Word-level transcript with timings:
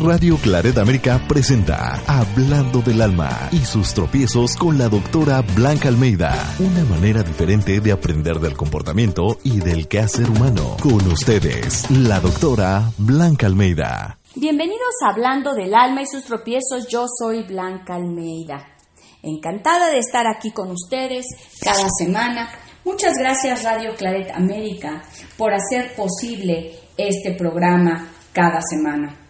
Radio 0.00 0.36
Claret 0.38 0.78
América 0.78 1.20
presenta 1.28 2.02
Hablando 2.06 2.80
del 2.80 3.02
Alma 3.02 3.50
y 3.52 3.58
sus 3.58 3.92
tropiezos 3.92 4.56
con 4.56 4.78
la 4.78 4.88
doctora 4.88 5.42
Blanca 5.54 5.88
Almeida. 5.88 6.32
Una 6.58 6.82
manera 6.84 7.22
diferente 7.22 7.78
de 7.78 7.92
aprender 7.92 8.40
del 8.40 8.56
comportamiento 8.56 9.38
y 9.44 9.60
del 9.60 9.86
quehacer 9.88 10.28
humano. 10.30 10.76
Con 10.82 11.06
ustedes, 11.06 11.88
la 11.90 12.20
doctora 12.20 12.90
Blanca 12.96 13.46
Almeida. 13.46 14.18
Bienvenidos 14.34 14.94
a 15.04 15.10
Hablando 15.10 15.54
del 15.54 15.74
Alma 15.74 16.02
y 16.02 16.06
sus 16.06 16.24
tropiezos. 16.24 16.88
Yo 16.88 17.04
soy 17.06 17.42
Blanca 17.42 17.94
Almeida. 17.94 18.66
Encantada 19.22 19.90
de 19.90 19.98
estar 19.98 20.26
aquí 20.26 20.52
con 20.52 20.70
ustedes 20.70 21.26
cada 21.60 21.88
semana. 21.90 22.48
Muchas 22.84 23.12
gracias 23.18 23.62
Radio 23.62 23.94
Claret 23.94 24.32
América 24.34 25.02
por 25.36 25.52
hacer 25.52 25.94
posible 25.94 26.72
este 26.96 27.34
programa 27.34 28.08
cada 28.32 28.60
semana. 28.62 29.21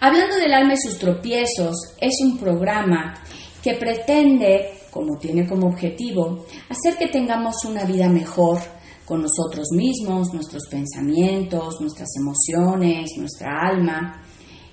Hablando 0.00 0.36
del 0.36 0.54
alma 0.54 0.74
y 0.74 0.76
sus 0.76 0.98
tropiezos, 0.98 1.74
es 2.00 2.14
un 2.22 2.38
programa 2.38 3.14
que 3.62 3.74
pretende, 3.74 4.74
como 4.90 5.18
tiene 5.18 5.46
como 5.46 5.66
objetivo, 5.66 6.46
hacer 6.68 6.96
que 6.96 7.08
tengamos 7.08 7.64
una 7.64 7.84
vida 7.84 8.08
mejor 8.08 8.58
con 9.04 9.22
nosotros 9.22 9.68
mismos, 9.72 10.32
nuestros 10.32 10.68
pensamientos, 10.70 11.80
nuestras 11.80 12.10
emociones, 12.16 13.10
nuestra 13.16 13.60
alma, 13.60 14.22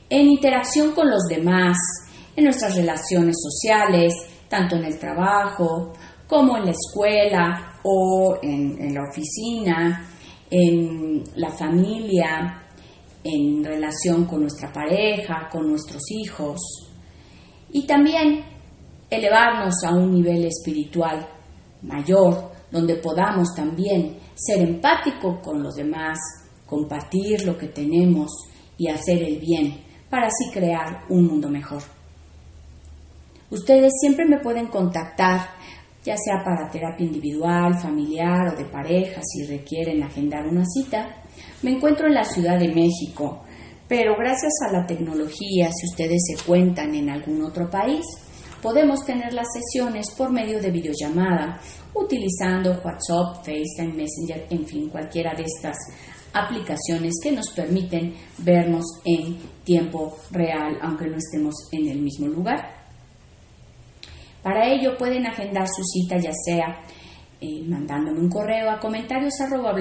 en 0.10 0.28
interacción 0.28 0.92
con 0.92 1.10
los 1.10 1.24
demás, 1.28 1.78
en 2.36 2.44
nuestras 2.44 2.76
relaciones 2.76 3.38
sociales, 3.42 4.14
tanto 4.48 4.76
en 4.76 4.86
el 4.86 5.00
trabajo 5.00 5.94
como 6.28 6.58
en 6.58 6.66
la 6.66 6.72
escuela 6.72 7.80
o 7.84 8.38
en, 8.42 8.94
la 8.94 9.04
oficina, 9.10 10.08
en 10.52 11.24
la 11.36 11.50
familia, 11.50 12.65
en 13.28 13.64
relación 13.64 14.26
con 14.26 14.42
nuestra 14.42 14.72
pareja, 14.72 15.50
con 15.52 15.68
nuestros 15.68 16.04
hijos 16.12 16.60
y 17.72 17.88
también 17.88 18.46
elevarnos 19.10 19.84
a 19.84 19.96
un 19.96 20.14
nivel 20.14 20.46
espiritual 20.46 21.28
mayor 21.82 22.52
donde 22.70 22.96
podamos 22.98 23.48
también 23.56 24.18
ser 24.36 24.60
empáticos 24.60 25.40
con 25.42 25.64
los 25.64 25.74
demás, 25.74 26.20
compartir 26.68 27.44
lo 27.46 27.58
que 27.58 27.68
tenemos 27.70 28.32
y 28.78 28.90
hacer 28.90 29.24
el 29.24 29.40
bien 29.40 29.82
para 30.08 30.28
así 30.28 30.52
crear 30.54 31.06
un 31.10 31.26
mundo 31.26 31.50
mejor. 31.50 31.82
Ustedes 33.50 33.92
siempre 34.02 34.26
me 34.26 34.40
pueden 34.40 34.68
contactar, 34.68 35.50
ya 36.04 36.16
sea 36.16 36.44
para 36.44 36.70
terapia 36.70 37.08
individual, 37.08 37.80
familiar 37.80 38.54
o 38.54 38.56
de 38.56 38.66
pareja, 38.66 39.22
si 39.24 39.48
requieren 39.48 40.04
agendar 40.04 40.46
una 40.46 40.66
cita 40.66 41.24
me 41.66 41.72
encuentro 41.72 42.06
en 42.06 42.14
la 42.14 42.24
Ciudad 42.24 42.60
de 42.60 42.68
México, 42.68 43.42
pero 43.88 44.16
gracias 44.16 44.54
a 44.68 44.72
la 44.72 44.86
tecnología, 44.86 45.72
si 45.72 45.88
ustedes 45.88 46.22
se 46.28 46.46
cuentan 46.46 46.94
en 46.94 47.10
algún 47.10 47.42
otro 47.42 47.68
país, 47.72 48.06
podemos 48.62 49.04
tener 49.04 49.34
las 49.34 49.48
sesiones 49.52 50.12
por 50.16 50.32
medio 50.32 50.62
de 50.62 50.70
videollamada, 50.70 51.60
utilizando 51.96 52.70
WhatsApp, 52.84 53.44
FaceTime, 53.44 53.96
Messenger, 53.96 54.46
en 54.52 54.64
fin, 54.68 54.90
cualquiera 54.90 55.34
de 55.34 55.42
estas 55.42 55.76
aplicaciones 56.34 57.14
que 57.24 57.32
nos 57.32 57.50
permiten 57.50 58.14
vernos 58.38 58.86
en 59.04 59.36
tiempo 59.64 60.18
real, 60.30 60.78
aunque 60.84 61.08
no 61.08 61.18
estemos 61.18 61.56
en 61.72 61.90
el 61.90 62.00
mismo 62.00 62.28
lugar. 62.28 62.76
Para 64.44 64.68
ello 64.72 64.96
pueden 65.00 65.26
agendar 65.26 65.68
su 65.68 65.82
cita 65.84 66.20
ya 66.20 66.32
sea 66.46 66.84
eh, 67.42 67.64
mandándome 67.68 68.20
un 68.20 68.30
correo 68.30 68.70
a 68.70 68.80
comentarios 68.80 69.34
arroba 69.42 69.74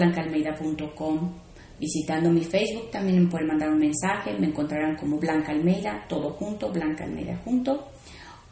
Visitando 1.79 2.31
mi 2.31 2.45
Facebook 2.45 2.91
también 2.91 3.25
me 3.25 3.31
pueden 3.31 3.49
mandar 3.49 3.71
un 3.71 3.79
mensaje, 3.79 4.33
me 4.39 4.47
encontrarán 4.47 4.97
como 4.97 5.19
Blanca 5.19 5.53
Almeida, 5.53 6.07
todo 6.09 6.31
junto, 6.35 6.71
Blanca 6.71 7.05
Almeida 7.05 7.41
junto, 7.45 7.89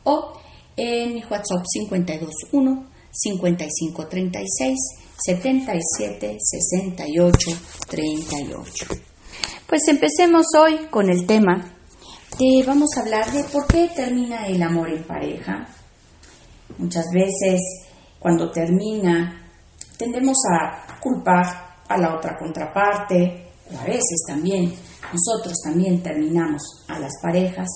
o 0.04 0.32
en 0.76 1.14
mi 1.14 1.22
WhatsApp 1.22 1.64
521 1.72 2.86
5536 3.12 4.78
77 5.16 6.36
68 6.40 7.50
38. 7.88 8.86
Pues 9.68 9.88
empecemos 9.88 10.46
hoy 10.58 10.86
con 10.90 11.08
el 11.08 11.26
tema 11.26 11.72
de, 12.38 12.64
vamos 12.66 12.90
a 12.96 13.02
hablar 13.02 13.30
de 13.30 13.44
por 13.44 13.66
qué 13.66 13.90
termina 13.94 14.46
el 14.46 14.62
amor 14.62 14.90
en 14.90 15.04
pareja. 15.04 15.68
Muchas 16.78 17.04
veces 17.12 17.60
cuando 18.18 18.50
termina 18.50 19.50
tendemos 19.96 20.38
a 20.50 20.98
culpar 21.00 21.61
a 21.94 21.98
la 21.98 22.16
otra 22.16 22.36
contraparte, 22.38 23.46
o 23.72 23.78
a 23.78 23.84
veces 23.84 24.24
también 24.26 24.74
nosotros 25.12 25.58
también 25.62 26.02
terminamos 26.02 26.62
a 26.88 26.98
las 26.98 27.12
parejas. 27.22 27.68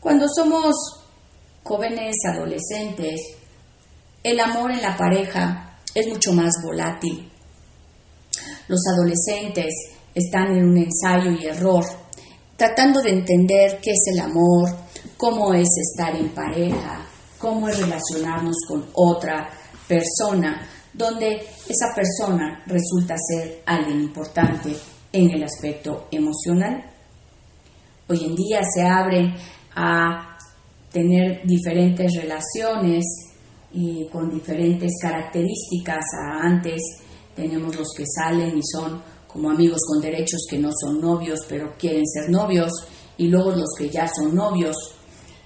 Cuando 0.00 0.26
somos 0.28 0.74
jóvenes, 1.62 2.14
adolescentes, 2.26 3.20
el 4.22 4.40
amor 4.40 4.70
en 4.70 4.82
la 4.82 4.96
pareja 4.96 5.78
es 5.94 6.08
mucho 6.08 6.32
más 6.32 6.52
volátil. 6.62 7.30
Los 8.68 8.80
adolescentes 8.92 9.72
están 10.14 10.56
en 10.56 10.68
un 10.68 10.78
ensayo 10.78 11.30
y 11.32 11.46
error, 11.46 11.84
tratando 12.56 13.02
de 13.02 13.10
entender 13.10 13.78
qué 13.82 13.90
es 13.90 14.14
el 14.14 14.20
amor, 14.20 14.70
cómo 15.16 15.52
es 15.54 15.68
estar 15.90 16.16
en 16.16 16.30
pareja, 16.30 17.06
cómo 17.38 17.68
es 17.68 17.78
relacionarnos 17.78 18.56
con 18.66 18.88
otra 18.94 19.48
persona, 19.86 20.66
donde 20.96 21.34
esa 21.68 21.94
persona 21.94 22.62
resulta 22.66 23.16
ser 23.18 23.62
alguien 23.66 24.00
importante 24.00 24.74
en 25.12 25.30
el 25.30 25.42
aspecto 25.44 26.08
emocional. 26.10 26.84
Hoy 28.08 28.24
en 28.24 28.34
día 28.34 28.60
se 28.74 28.82
abren 28.82 29.34
a 29.74 30.38
tener 30.90 31.42
diferentes 31.44 32.14
relaciones 32.16 33.04
y 33.72 34.08
con 34.08 34.30
diferentes 34.30 34.92
características. 35.00 36.04
antes 36.42 36.80
tenemos 37.34 37.76
los 37.76 37.88
que 37.94 38.04
salen 38.06 38.56
y 38.56 38.62
son 38.62 39.02
como 39.26 39.50
amigos 39.50 39.80
con 39.86 40.00
derechos 40.00 40.46
que 40.48 40.58
no 40.58 40.70
son 40.72 41.00
novios 41.00 41.40
pero 41.46 41.74
quieren 41.76 42.06
ser 42.06 42.30
novios 42.30 42.72
y 43.18 43.28
luego 43.28 43.50
los 43.50 43.68
que 43.76 43.90
ya 43.90 44.08
son 44.08 44.34
novios 44.34 44.76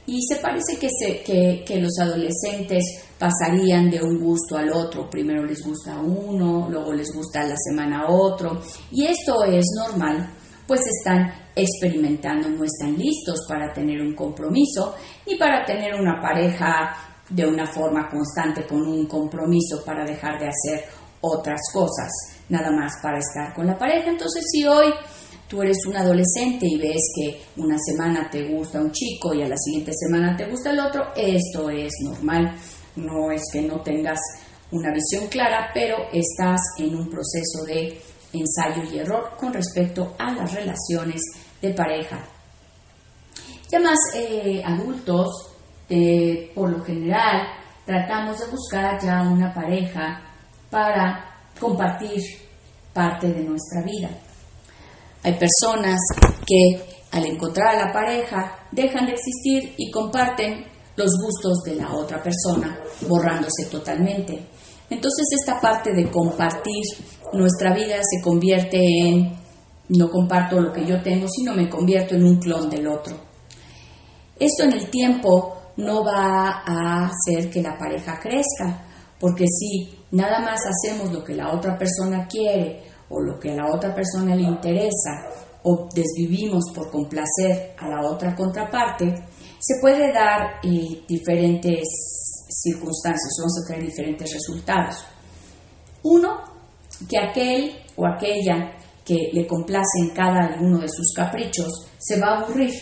y 0.06 0.22
se 0.22 0.36
parece 0.36 0.78
que, 0.78 0.88
se, 0.88 1.22
que, 1.64 1.76
los 1.78 1.98
adolescentes 2.00 2.84
pasarían 3.20 3.90
de 3.90 4.02
un 4.02 4.18
gusto 4.18 4.56
al 4.56 4.70
otro. 4.70 5.08
Primero 5.10 5.44
les 5.44 5.62
gusta 5.62 6.00
uno, 6.00 6.68
luego 6.70 6.94
les 6.94 7.14
gusta 7.14 7.44
la 7.44 7.54
semana 7.56 8.08
otro. 8.08 8.62
Y 8.90 9.06
esto 9.06 9.44
es 9.44 9.66
normal, 9.76 10.30
pues 10.66 10.80
están 10.86 11.30
experimentando, 11.54 12.48
no 12.48 12.64
están 12.64 12.96
listos 12.96 13.44
para 13.46 13.72
tener 13.74 14.00
un 14.00 14.14
compromiso 14.14 14.94
ni 15.26 15.36
para 15.36 15.64
tener 15.66 15.94
una 15.94 16.18
pareja 16.18 16.96
de 17.28 17.46
una 17.46 17.66
forma 17.66 18.08
constante 18.08 18.66
con 18.66 18.80
un 18.80 19.06
compromiso 19.06 19.84
para 19.84 20.04
dejar 20.04 20.40
de 20.40 20.48
hacer 20.48 20.84
otras 21.20 21.60
cosas, 21.72 22.08
nada 22.48 22.70
más 22.70 22.94
para 23.02 23.18
estar 23.18 23.54
con 23.54 23.66
la 23.66 23.76
pareja. 23.76 24.08
Entonces, 24.08 24.42
si 24.50 24.64
hoy 24.64 24.92
tú 25.46 25.60
eres 25.60 25.84
un 25.86 25.96
adolescente 25.96 26.66
y 26.66 26.78
ves 26.78 27.02
que 27.14 27.42
una 27.60 27.76
semana 27.78 28.30
te 28.30 28.48
gusta 28.48 28.80
un 28.80 28.90
chico 28.92 29.34
y 29.34 29.42
a 29.42 29.48
la 29.48 29.56
siguiente 29.58 29.92
semana 29.92 30.34
te 30.34 30.48
gusta 30.48 30.70
el 30.70 30.80
otro, 30.80 31.12
esto 31.14 31.68
es 31.68 31.92
normal. 32.02 32.56
No 33.00 33.30
es 33.30 33.42
que 33.52 33.62
no 33.62 33.80
tengas 33.80 34.18
una 34.70 34.92
visión 34.92 35.26
clara, 35.28 35.70
pero 35.74 35.96
estás 36.12 36.60
en 36.78 36.94
un 36.94 37.08
proceso 37.08 37.64
de 37.66 38.00
ensayo 38.32 38.82
y 38.90 38.98
error 38.98 39.36
con 39.36 39.52
respecto 39.52 40.14
a 40.18 40.32
las 40.32 40.52
relaciones 40.52 41.20
de 41.60 41.72
pareja. 41.72 42.18
Ya 43.70 43.80
más 43.80 43.98
eh, 44.14 44.62
adultos, 44.64 45.54
eh, 45.88 46.52
por 46.54 46.70
lo 46.70 46.84
general, 46.84 47.48
tratamos 47.84 48.38
de 48.38 48.46
buscar 48.46 49.00
ya 49.00 49.22
una 49.22 49.52
pareja 49.52 50.22
para 50.70 51.24
compartir 51.58 52.22
parte 52.92 53.28
de 53.28 53.42
nuestra 53.42 53.82
vida. 53.82 54.10
Hay 55.22 55.34
personas 55.34 56.00
que 56.46 56.80
al 57.12 57.26
encontrar 57.26 57.76
a 57.76 57.86
la 57.86 57.92
pareja 57.92 58.66
dejan 58.70 59.06
de 59.06 59.12
existir 59.12 59.74
y 59.76 59.90
comparten 59.90 60.64
los 61.00 61.16
gustos 61.16 61.62
de 61.64 61.76
la 61.76 61.92
otra 61.94 62.22
persona, 62.22 62.78
borrándose 63.08 63.66
totalmente. 63.70 64.38
Entonces 64.90 65.26
esta 65.38 65.60
parte 65.60 65.92
de 65.92 66.10
compartir 66.10 66.82
nuestra 67.32 67.74
vida 67.74 67.96
se 68.02 68.22
convierte 68.22 68.78
en 68.78 69.40
no 69.88 70.08
comparto 70.10 70.60
lo 70.60 70.72
que 70.72 70.86
yo 70.86 71.02
tengo, 71.02 71.26
sino 71.28 71.54
me 71.54 71.68
convierto 71.68 72.14
en 72.14 72.24
un 72.24 72.38
clon 72.38 72.68
del 72.68 72.86
otro. 72.86 73.16
Esto 74.38 74.64
en 74.64 74.72
el 74.72 74.88
tiempo 74.90 75.72
no 75.76 76.04
va 76.04 76.62
a 76.64 77.06
hacer 77.06 77.50
que 77.50 77.62
la 77.62 77.76
pareja 77.76 78.18
crezca, 78.20 78.84
porque 79.18 79.44
si 79.46 79.98
nada 80.12 80.40
más 80.40 80.60
hacemos 80.66 81.12
lo 81.12 81.24
que 81.24 81.34
la 81.34 81.52
otra 81.52 81.76
persona 81.76 82.26
quiere 82.26 82.82
o 83.08 83.20
lo 83.20 83.38
que 83.38 83.50
a 83.50 83.56
la 83.56 83.74
otra 83.74 83.94
persona 83.94 84.34
le 84.34 84.42
interesa 84.42 85.26
o 85.62 85.88
desvivimos 85.94 86.64
por 86.74 86.90
complacer 86.90 87.74
a 87.78 87.88
la 87.88 88.08
otra 88.08 88.34
contraparte, 88.34 89.14
se 89.60 89.80
puede 89.80 90.12
dar 90.12 90.60
eh, 90.62 91.04
diferentes 91.06 91.84
circunstancias, 92.48 93.36
vamos 93.38 93.62
a 93.62 93.68
tener 93.68 93.86
diferentes 93.86 94.32
resultados. 94.32 95.04
Uno, 96.02 96.40
que 97.08 97.18
aquel 97.18 97.72
o 97.96 98.06
aquella 98.06 98.72
que 99.04 99.30
le 99.32 99.46
complace 99.46 100.00
en 100.00 100.10
cada 100.10 100.58
uno 100.60 100.78
de 100.78 100.88
sus 100.88 101.12
caprichos 101.14 101.86
se 101.98 102.18
va 102.18 102.28
a 102.28 102.40
aburrir 102.40 102.72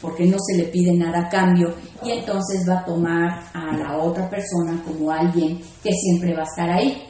porque 0.00 0.24
no 0.24 0.36
se 0.38 0.56
le 0.56 0.64
pide 0.64 0.92
nada 0.94 1.26
a 1.26 1.28
cambio 1.28 1.74
y 2.02 2.10
entonces 2.12 2.66
va 2.68 2.80
a 2.80 2.84
tomar 2.84 3.50
a 3.52 3.76
la 3.76 3.98
otra 3.98 4.28
persona 4.28 4.82
como 4.84 5.10
alguien 5.10 5.60
que 5.82 5.92
siempre 5.92 6.34
va 6.34 6.40
a 6.40 6.44
estar 6.44 6.70
ahí. 6.70 7.06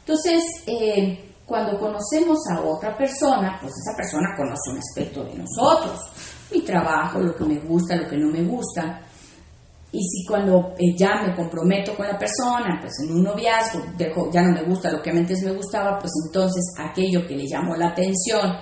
Entonces, 0.00 0.42
eh, 0.66 1.34
cuando 1.46 1.78
conocemos 1.78 2.38
a 2.50 2.60
otra 2.62 2.96
persona, 2.96 3.58
pues 3.60 3.72
esa 3.72 3.96
persona 3.96 4.34
conoce 4.36 4.70
un 4.72 4.78
aspecto 4.78 5.24
de 5.24 5.34
nosotros, 5.38 6.00
mi 6.52 6.62
trabajo, 6.62 7.20
lo 7.20 7.34
que 7.34 7.44
me 7.44 7.58
gusta, 7.60 7.96
lo 7.96 8.08
que 8.08 8.16
no 8.16 8.30
me 8.30 8.42
gusta. 8.42 9.02
Y 9.92 10.00
si 10.00 10.26
cuando 10.26 10.74
eh, 10.78 10.94
ya 10.96 11.22
me 11.22 11.34
comprometo 11.34 11.96
con 11.96 12.06
la 12.06 12.18
persona, 12.18 12.78
pues 12.80 12.92
en 13.02 13.12
un 13.12 13.22
noviazgo, 13.22 13.80
ya 14.32 14.42
no 14.42 14.52
me 14.52 14.64
gusta 14.64 14.90
lo 14.90 15.00
que 15.00 15.10
antes 15.10 15.42
me 15.42 15.52
gustaba, 15.52 15.98
pues 15.98 16.12
entonces 16.26 16.62
aquello 16.78 17.26
que 17.26 17.36
le 17.36 17.46
llamó 17.46 17.76
la 17.76 17.88
atención 17.88 18.52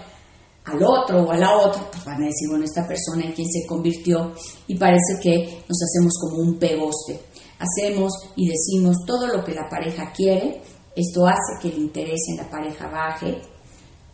al 0.65 0.83
otro 0.83 1.23
o 1.23 1.31
a 1.31 1.37
la 1.37 1.57
otra, 1.57 1.83
pues 1.91 2.05
van 2.05 2.23
a 2.23 2.27
decir, 2.27 2.49
bueno, 2.49 2.65
esta 2.65 2.87
persona 2.87 3.25
en 3.25 3.33
quien 3.33 3.49
se 3.49 3.67
convirtió 3.67 4.33
y 4.67 4.79
parece 4.79 5.19
que 5.23 5.65
nos 5.69 5.79
hacemos 5.83 6.15
como 6.21 6.43
un 6.43 6.59
pegoste. 6.59 7.21
Hacemos 7.59 8.13
y 8.37 8.49
decimos 8.49 8.97
todo 9.07 9.27
lo 9.27 9.45
que 9.45 9.55
la 9.55 9.69
pareja 9.69 10.13
quiere, 10.13 10.61
esto 10.95 11.27
hace 11.27 11.61
que 11.61 11.69
el 11.69 11.83
interés 11.83 12.21
en 12.29 12.37
la 12.37 12.49
pareja 12.49 12.89
baje 12.89 13.41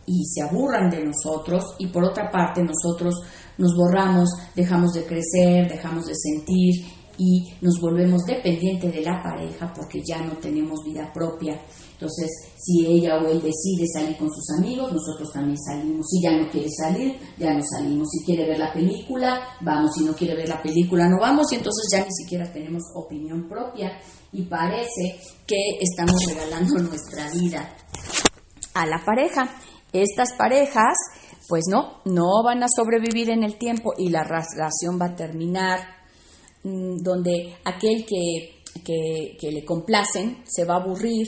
y 0.05 0.25
se 0.25 0.41
aburran 0.41 0.89
de 0.89 1.05
nosotros 1.05 1.75
y 1.77 1.87
por 1.87 2.03
otra 2.03 2.29
parte 2.31 2.63
nosotros 2.63 3.21
nos 3.61 3.75
borramos, 3.75 4.29
dejamos 4.55 4.91
de 4.93 5.05
crecer, 5.05 5.69
dejamos 5.69 6.07
de 6.07 6.15
sentir 6.15 6.83
y 7.17 7.53
nos 7.61 7.79
volvemos 7.79 8.23
dependientes 8.25 8.91
de 8.91 9.01
la 9.01 9.21
pareja 9.21 9.71
porque 9.73 10.01
ya 10.03 10.21
no 10.21 10.33
tenemos 10.37 10.83
vida 10.83 11.11
propia. 11.13 11.61
Entonces, 11.93 12.27
si 12.57 12.83
ella 12.87 13.19
o 13.19 13.27
él 13.27 13.39
decide 13.39 13.85
salir 13.93 14.17
con 14.17 14.27
sus 14.33 14.49
amigos, 14.57 14.91
nosotros 14.91 15.31
también 15.31 15.57
salimos. 15.59 16.07
Si 16.09 16.19
ya 16.23 16.35
no 16.35 16.49
quiere 16.49 16.67
salir, 16.71 17.15
ya 17.37 17.53
no 17.53 17.61
salimos. 17.61 18.07
Si 18.09 18.25
quiere 18.25 18.47
ver 18.47 18.57
la 18.57 18.73
película, 18.73 19.39
vamos. 19.61 19.91
Si 19.93 20.03
no 20.03 20.13
quiere 20.13 20.35
ver 20.35 20.49
la 20.49 20.59
película, 20.63 21.07
no 21.07 21.19
vamos. 21.19 21.51
Y 21.51 21.57
entonces 21.57 21.87
ya 21.91 22.03
ni 22.03 22.11
siquiera 22.11 22.51
tenemos 22.51 22.81
opinión 22.95 23.47
propia 23.47 23.91
y 24.33 24.41
parece 24.43 25.19
que 25.45 25.77
estamos 25.79 26.25
regalando 26.25 26.79
nuestra 26.89 27.29
vida 27.29 27.69
a 28.73 28.85
la 28.87 29.05
pareja. 29.05 29.47
Estas 29.93 30.33
parejas, 30.33 30.95
pues 31.47 31.65
no, 31.69 32.01
no 32.05 32.43
van 32.43 32.63
a 32.63 32.67
sobrevivir 32.67 33.29
en 33.29 33.43
el 33.43 33.57
tiempo 33.57 33.93
y 33.97 34.09
la 34.09 34.23
relación 34.23 34.99
va 34.99 35.07
a 35.07 35.15
terminar 35.15 35.79
mm, 36.63 36.97
donde 37.01 37.57
aquel 37.65 38.05
que, 38.05 38.61
que, 38.83 39.51
le 39.51 39.65
complacen 39.65 40.43
se 40.47 40.63
va 40.63 40.75
a 40.75 40.81
aburrir, 40.81 41.27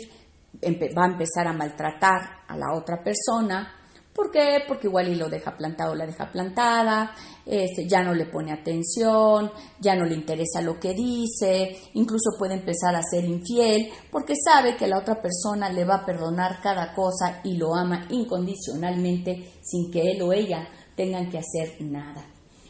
va 0.63 1.05
a 1.05 1.11
empezar 1.11 1.47
a 1.47 1.53
maltratar 1.53 2.43
a 2.47 2.57
la 2.57 2.73
otra 2.73 3.03
persona 3.03 3.82
¿Por 4.13 4.29
qué? 4.29 4.63
Porque 4.67 4.87
igual 4.87 5.07
y 5.07 5.15
lo 5.15 5.27
deja 5.27 5.57
plantado, 5.57 5.95
la 5.95 6.05
deja 6.05 6.31
plantada, 6.31 7.15
este, 7.45 7.87
ya 7.87 8.03
no 8.03 8.13
le 8.13 8.27
pone 8.27 8.51
atención, 8.51 9.51
ya 9.79 9.95
no 9.95 10.05
le 10.05 10.13
interesa 10.13 10.61
lo 10.61 10.79
que 10.79 10.93
dice, 10.93 11.75
incluso 11.93 12.37
puede 12.37 12.53
empezar 12.53 12.95
a 12.95 13.01
ser 13.01 13.25
infiel 13.25 13.89
porque 14.11 14.35
sabe 14.35 14.77
que 14.77 14.87
la 14.87 14.99
otra 14.99 15.19
persona 15.19 15.69
le 15.69 15.83
va 15.83 15.95
a 15.95 16.05
perdonar 16.05 16.61
cada 16.61 16.93
cosa 16.93 17.41
y 17.43 17.57
lo 17.57 17.73
ama 17.73 18.05
incondicionalmente 18.11 19.53
sin 19.63 19.91
que 19.91 20.11
él 20.11 20.21
o 20.21 20.31
ella 20.31 20.67
tengan 20.95 21.29
que 21.31 21.39
hacer 21.39 21.81
nada. 21.81 22.23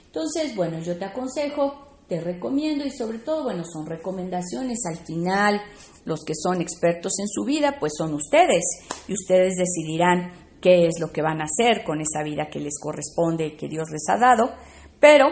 Entonces, 0.06 0.56
bueno, 0.56 0.80
yo 0.80 0.98
te 0.98 1.06
aconsejo, 1.06 1.94
te 2.08 2.22
recomiendo 2.22 2.86
y 2.86 2.92
sobre 2.92 3.20
todo, 3.20 3.44
bueno, 3.44 3.64
son 3.66 3.86
recomendaciones 3.86 4.86
al 4.86 4.98
final. 4.98 5.62
Los 6.06 6.24
que 6.24 6.34
son 6.36 6.62
expertos 6.62 7.14
en 7.20 7.28
su 7.28 7.44
vida, 7.46 7.78
pues 7.80 7.94
son 7.98 8.14
ustedes 8.14 8.64
y 9.08 9.14
ustedes 9.14 9.56
decidirán 9.56 10.32
qué 10.64 10.88
es 10.88 11.02
lo 11.02 11.12
que 11.12 11.22
van 11.22 11.42
a 11.42 11.46
hacer 11.46 11.84
con 11.84 12.00
esa 12.00 12.24
vida 12.24 12.48
que 12.50 12.62
les 12.62 12.80
corresponde 12.80 13.48
y 13.48 13.58
que 13.58 13.68
Dios 13.68 13.90
les 13.92 14.08
ha 14.08 14.18
dado, 14.18 14.56
pero 14.98 15.28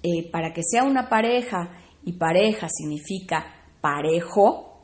eh, 0.00 0.30
para 0.30 0.52
que 0.52 0.62
sea 0.62 0.84
una 0.84 1.08
pareja, 1.08 1.70
y 2.04 2.12
pareja 2.12 2.68
significa 2.68 3.44
parejo, 3.80 4.82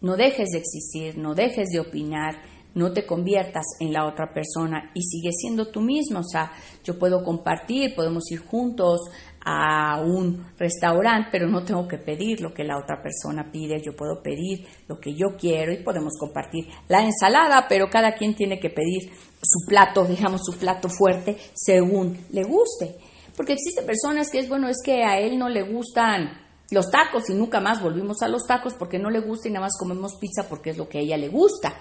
no 0.00 0.16
dejes 0.16 0.50
de 0.50 0.58
existir, 0.58 1.18
no 1.18 1.34
dejes 1.34 1.70
de 1.70 1.80
opinar, 1.80 2.36
no 2.74 2.92
te 2.92 3.06
conviertas 3.06 3.64
en 3.80 3.92
la 3.92 4.06
otra 4.06 4.32
persona 4.32 4.90
y 4.94 5.02
sigue 5.02 5.30
siendo 5.32 5.68
tú 5.70 5.80
mismo. 5.80 6.20
O 6.20 6.24
sea, 6.24 6.52
yo 6.84 6.98
puedo 6.98 7.24
compartir, 7.24 7.94
podemos 7.94 8.30
ir 8.30 8.40
juntos 8.40 9.00
a 9.44 10.00
un 10.00 10.46
restaurante, 10.56 11.28
pero 11.30 11.48
no 11.48 11.62
tengo 11.62 11.86
que 11.86 11.98
pedir 11.98 12.40
lo 12.40 12.54
que 12.54 12.64
la 12.64 12.78
otra 12.78 13.02
persona 13.02 13.50
pide, 13.52 13.82
yo 13.82 13.94
puedo 13.94 14.22
pedir 14.22 14.66
lo 14.88 14.98
que 14.98 15.14
yo 15.14 15.36
quiero 15.38 15.72
y 15.72 15.82
podemos 15.82 16.14
compartir 16.18 16.66
la 16.88 17.02
ensalada, 17.02 17.66
pero 17.68 17.90
cada 17.90 18.14
quien 18.14 18.34
tiene 18.34 18.58
que 18.58 18.70
pedir 18.70 19.10
su 19.42 19.66
plato, 19.68 20.04
digamos, 20.04 20.42
su 20.44 20.58
plato 20.58 20.88
fuerte 20.88 21.36
según 21.54 22.18
le 22.30 22.42
guste. 22.44 22.96
Porque 23.36 23.54
existen 23.54 23.84
personas 23.84 24.30
que 24.30 24.38
es 24.38 24.48
bueno, 24.48 24.68
es 24.68 24.78
que 24.82 25.04
a 25.04 25.18
él 25.18 25.38
no 25.38 25.48
le 25.48 25.62
gustan 25.62 26.40
los 26.70 26.90
tacos 26.90 27.28
y 27.28 27.34
nunca 27.34 27.60
más 27.60 27.82
volvimos 27.82 28.22
a 28.22 28.28
los 28.28 28.46
tacos 28.46 28.74
porque 28.74 28.98
no 28.98 29.10
le 29.10 29.20
gusta 29.20 29.48
y 29.48 29.52
nada 29.52 29.66
más 29.66 29.76
comemos 29.78 30.16
pizza 30.18 30.48
porque 30.48 30.70
es 30.70 30.78
lo 30.78 30.88
que 30.88 30.98
a 30.98 31.00
ella 31.02 31.16
le 31.16 31.28
gusta. 31.28 31.74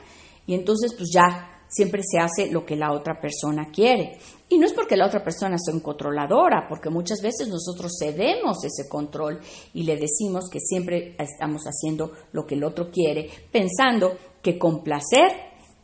Y 0.45 0.55
entonces 0.55 0.93
pues 0.97 1.09
ya 1.13 1.52
siempre 1.73 2.01
se 2.03 2.19
hace 2.19 2.51
lo 2.51 2.65
que 2.65 2.75
la 2.75 2.93
otra 2.93 3.19
persona 3.19 3.69
quiere. 3.71 4.17
Y 4.49 4.59
no 4.59 4.67
es 4.67 4.73
porque 4.73 4.95
la 4.95 5.07
otra 5.07 5.23
persona 5.23 5.57
sea 5.57 5.73
un 5.73 5.79
controladora, 5.79 6.67
porque 6.69 6.89
muchas 6.89 7.21
veces 7.21 7.47
nosotros 7.47 7.93
cedemos 7.99 8.63
ese 8.63 8.87
control 8.87 9.39
y 9.73 9.83
le 9.83 9.97
decimos 9.97 10.49
que 10.49 10.59
siempre 10.59 11.15
estamos 11.17 11.63
haciendo 11.63 12.11
lo 12.31 12.45
que 12.45 12.55
el 12.55 12.63
otro 12.63 12.91
quiere, 12.91 13.29
pensando 13.51 14.15
que 14.41 14.59
complacer 14.59 15.31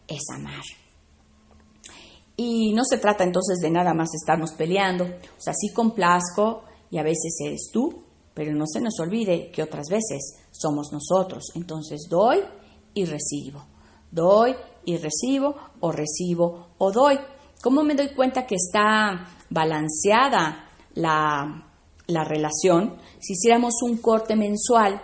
es 0.07 0.21
amar. 0.33 0.63
Y 2.35 2.73
no 2.73 2.83
se 2.85 2.99
trata 2.99 3.23
entonces 3.23 3.57
de 3.59 3.69
nada 3.69 3.93
más 3.93 4.09
estarnos 4.13 4.53
peleando. 4.53 5.03
O 5.03 5.41
sea, 5.41 5.53
sí 5.53 5.73
complazco 5.73 6.63
y 6.89 6.97
a 6.97 7.03
veces 7.03 7.35
eres 7.43 7.69
tú, 7.73 8.03
pero 8.33 8.53
no 8.53 8.65
se 8.65 8.79
nos 8.79 8.99
olvide 8.99 9.51
que 9.51 9.63
otras 9.63 9.87
veces 9.89 10.37
somos 10.51 10.91
nosotros. 10.93 11.45
Entonces 11.55 12.07
doy 12.09 12.39
y 12.93 13.05
recibo. 13.05 13.65
Doy 14.11 14.55
y 14.85 14.97
recibo 14.97 15.55
o 15.79 15.91
recibo 15.91 16.67
o 16.77 16.91
doy. 16.91 17.17
¿Cómo 17.61 17.83
me 17.83 17.95
doy 17.95 18.09
cuenta 18.09 18.45
que 18.47 18.55
está 18.55 19.27
balanceada 19.49 20.69
la, 20.93 21.67
la 22.07 22.23
relación? 22.23 22.95
Si 23.19 23.33
hiciéramos 23.33 23.81
un 23.83 23.97
corte 23.97 24.35
mensual, 24.35 25.01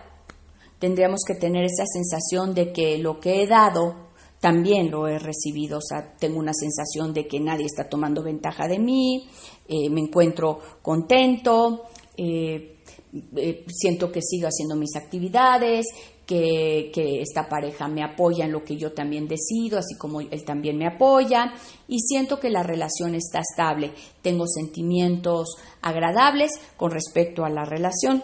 tendríamos 0.79 1.21
que 1.27 1.35
tener 1.35 1.65
esa 1.65 1.85
sensación 1.85 2.53
de 2.53 2.71
que 2.71 2.97
lo 2.97 3.19
que 3.19 3.41
he 3.41 3.47
dado 3.47 4.05
también 4.39 4.91
lo 4.91 5.07
he 5.07 5.17
recibido, 5.17 5.79
o 5.79 5.81
sea, 5.81 6.15
tengo 6.19 6.37
una 6.37 6.53
sensación 6.53 7.13
de 7.13 7.27
que 7.27 7.39
nadie 7.39 7.65
está 7.65 7.89
tomando 7.89 8.21
ventaja 8.21 8.67
de 8.67 8.77
mí, 8.77 9.27
eh, 9.67 9.89
me 9.89 10.01
encuentro 10.01 10.59
contento, 10.83 11.85
eh, 12.15 12.77
eh, 13.35 13.65
siento 13.67 14.11
que 14.11 14.21
sigo 14.21 14.47
haciendo 14.47 14.75
mis 14.75 14.95
actividades, 14.95 15.87
que, 16.25 16.91
esta 17.21 17.47
pareja 17.47 17.87
me 17.87 18.03
apoya 18.03 18.45
en 18.45 18.51
lo 18.51 18.63
que 18.63 18.77
yo 18.77 18.93
también 18.93 19.27
decido, 19.27 19.77
así 19.77 19.95
como 19.97 20.21
él 20.21 20.43
también 20.45 20.77
me 20.77 20.87
apoya, 20.87 21.53
y 21.87 21.99
siento 21.99 22.39
que 22.39 22.49
la 22.49 22.63
relación 22.63 23.15
está 23.15 23.39
estable. 23.39 23.93
Tengo 24.21 24.45
sentimientos 24.47 25.55
agradables 25.81 26.51
con 26.77 26.91
respecto 26.91 27.45
a 27.45 27.49
la 27.49 27.65
relación. 27.65 28.23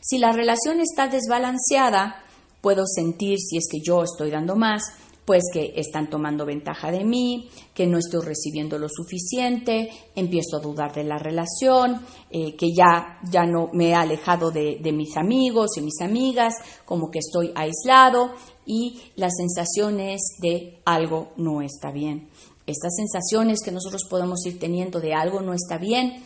Si 0.00 0.18
la 0.18 0.32
relación 0.32 0.80
está 0.80 1.08
desbalanceada, 1.08 2.24
puedo 2.60 2.84
sentir 2.86 3.38
si 3.38 3.58
es 3.58 3.66
que 3.70 3.78
yo 3.84 4.02
estoy 4.02 4.30
dando 4.30 4.56
más, 4.56 4.82
pues 5.26 5.42
que 5.52 5.72
están 5.76 6.08
tomando 6.08 6.46
ventaja 6.46 6.92
de 6.92 7.04
mí, 7.04 7.50
que 7.74 7.88
no 7.88 7.98
estoy 7.98 8.24
recibiendo 8.24 8.78
lo 8.78 8.88
suficiente, 8.88 9.90
empiezo 10.14 10.56
a 10.56 10.60
dudar 10.60 10.94
de 10.94 11.02
la 11.02 11.18
relación, 11.18 12.00
eh, 12.30 12.54
que 12.54 12.68
ya, 12.72 13.18
ya 13.28 13.44
no 13.44 13.68
me 13.72 13.88
he 13.88 13.94
alejado 13.94 14.52
de, 14.52 14.78
de 14.80 14.92
mis 14.92 15.16
amigos 15.16 15.76
y 15.76 15.80
mis 15.80 16.00
amigas, 16.00 16.54
como 16.84 17.10
que 17.10 17.18
estoy 17.18 17.50
aislado 17.56 18.30
y 18.64 19.02
las 19.16 19.32
sensaciones 19.36 20.20
de 20.40 20.80
algo 20.84 21.32
no 21.36 21.60
está 21.60 21.90
bien. 21.90 22.28
Estas 22.64 22.94
sensaciones 22.94 23.58
que 23.64 23.72
nosotros 23.72 24.02
podemos 24.08 24.46
ir 24.46 24.60
teniendo 24.60 25.00
de 25.00 25.12
algo 25.12 25.40
no 25.40 25.54
está 25.54 25.76
bien, 25.76 26.22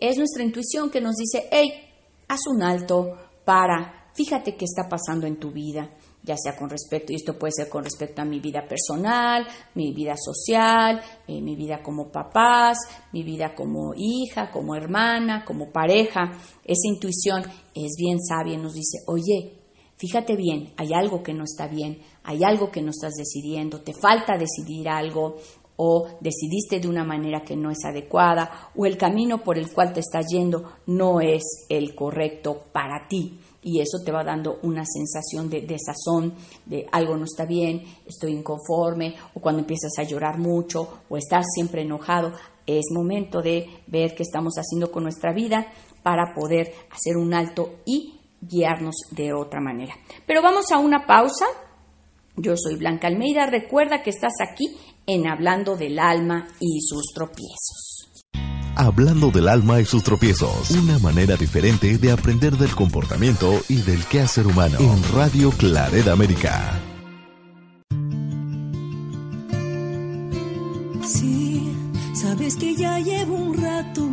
es 0.00 0.18
nuestra 0.18 0.42
intuición 0.42 0.90
que 0.90 1.00
nos 1.00 1.14
dice, 1.14 1.48
hey, 1.52 1.70
haz 2.26 2.40
un 2.48 2.64
alto 2.64 3.16
para, 3.44 4.10
fíjate 4.12 4.56
qué 4.56 4.64
está 4.64 4.88
pasando 4.88 5.28
en 5.28 5.38
tu 5.38 5.52
vida 5.52 5.88
ya 6.22 6.36
sea 6.36 6.56
con 6.56 6.68
respecto, 6.68 7.12
y 7.12 7.16
esto 7.16 7.38
puede 7.38 7.52
ser 7.52 7.68
con 7.68 7.84
respecto 7.84 8.20
a 8.22 8.24
mi 8.24 8.40
vida 8.40 8.66
personal, 8.68 9.46
mi 9.74 9.92
vida 9.92 10.14
social, 10.16 11.00
eh, 11.26 11.40
mi 11.40 11.56
vida 11.56 11.82
como 11.82 12.10
papás, 12.10 12.78
mi 13.12 13.22
vida 13.22 13.54
como 13.54 13.92
hija, 13.96 14.50
como 14.50 14.74
hermana, 14.74 15.44
como 15.44 15.70
pareja. 15.70 16.32
Esa 16.64 16.88
intuición 16.88 17.42
es 17.74 17.94
bien 17.98 18.18
sabia, 18.20 18.58
nos 18.58 18.74
dice, 18.74 18.98
oye, 19.06 19.60
fíjate 19.96 20.36
bien, 20.36 20.74
hay 20.76 20.92
algo 20.92 21.22
que 21.22 21.32
no 21.32 21.44
está 21.44 21.66
bien, 21.66 22.00
hay 22.22 22.44
algo 22.44 22.70
que 22.70 22.82
no 22.82 22.90
estás 22.90 23.14
decidiendo, 23.14 23.80
te 23.80 23.94
falta 23.94 24.36
decidir 24.36 24.88
algo, 24.88 25.36
o 25.82 26.06
decidiste 26.20 26.78
de 26.78 26.88
una 26.88 27.04
manera 27.04 27.40
que 27.42 27.56
no 27.56 27.70
es 27.70 27.86
adecuada, 27.86 28.70
o 28.76 28.84
el 28.84 28.98
camino 28.98 29.42
por 29.42 29.56
el 29.56 29.72
cual 29.72 29.94
te 29.94 30.00
estás 30.00 30.26
yendo 30.30 30.70
no 30.86 31.22
es 31.22 31.64
el 31.70 31.94
correcto 31.94 32.64
para 32.70 33.08
ti 33.08 33.38
y 33.62 33.80
eso 33.80 33.98
te 34.04 34.12
va 34.12 34.24
dando 34.24 34.58
una 34.62 34.84
sensación 34.86 35.50
de 35.50 35.62
desazón, 35.62 36.34
de 36.66 36.86
algo 36.92 37.16
no 37.16 37.24
está 37.24 37.44
bien, 37.44 37.84
estoy 38.06 38.32
inconforme, 38.32 39.14
o 39.34 39.40
cuando 39.40 39.60
empiezas 39.60 39.92
a 39.98 40.02
llorar 40.02 40.38
mucho 40.38 41.00
o 41.08 41.16
estás 41.16 41.44
siempre 41.54 41.82
enojado, 41.82 42.32
es 42.66 42.86
momento 42.92 43.42
de 43.42 43.68
ver 43.86 44.14
qué 44.14 44.22
estamos 44.22 44.54
haciendo 44.54 44.90
con 44.90 45.02
nuestra 45.02 45.32
vida 45.32 45.66
para 46.02 46.34
poder 46.34 46.72
hacer 46.90 47.16
un 47.16 47.34
alto 47.34 47.80
y 47.84 48.20
guiarnos 48.40 48.94
de 49.10 49.32
otra 49.32 49.60
manera. 49.60 49.94
Pero 50.26 50.42
vamos 50.42 50.70
a 50.72 50.78
una 50.78 51.06
pausa. 51.06 51.46
Yo 52.36 52.56
soy 52.56 52.76
Blanca 52.76 53.08
Almeida. 53.08 53.46
Recuerda 53.46 54.02
que 54.02 54.10
estás 54.10 54.34
aquí 54.40 54.76
en 55.06 55.26
Hablando 55.26 55.76
del 55.76 55.98
Alma 55.98 56.46
y 56.60 56.80
sus 56.80 57.12
tropiezos. 57.12 57.89
Hablando 58.76 59.30
del 59.30 59.48
alma 59.48 59.80
y 59.80 59.84
sus 59.84 60.02
tropiezos. 60.02 60.70
Una 60.70 60.98
manera 60.98 61.36
diferente 61.36 61.98
de 61.98 62.12
aprender 62.12 62.56
del 62.56 62.74
comportamiento 62.74 63.60
y 63.68 63.76
del 63.82 64.04
quehacer 64.04 64.46
humano. 64.46 64.78
En 64.78 65.02
Radio 65.14 65.50
Claret 65.50 66.08
América. 66.08 66.80
Sí, 71.04 71.72
sabes 72.14 72.56
que 72.56 72.74
ya 72.74 72.98
llevo 72.98 73.34
un 73.34 73.62
rato 73.62 74.09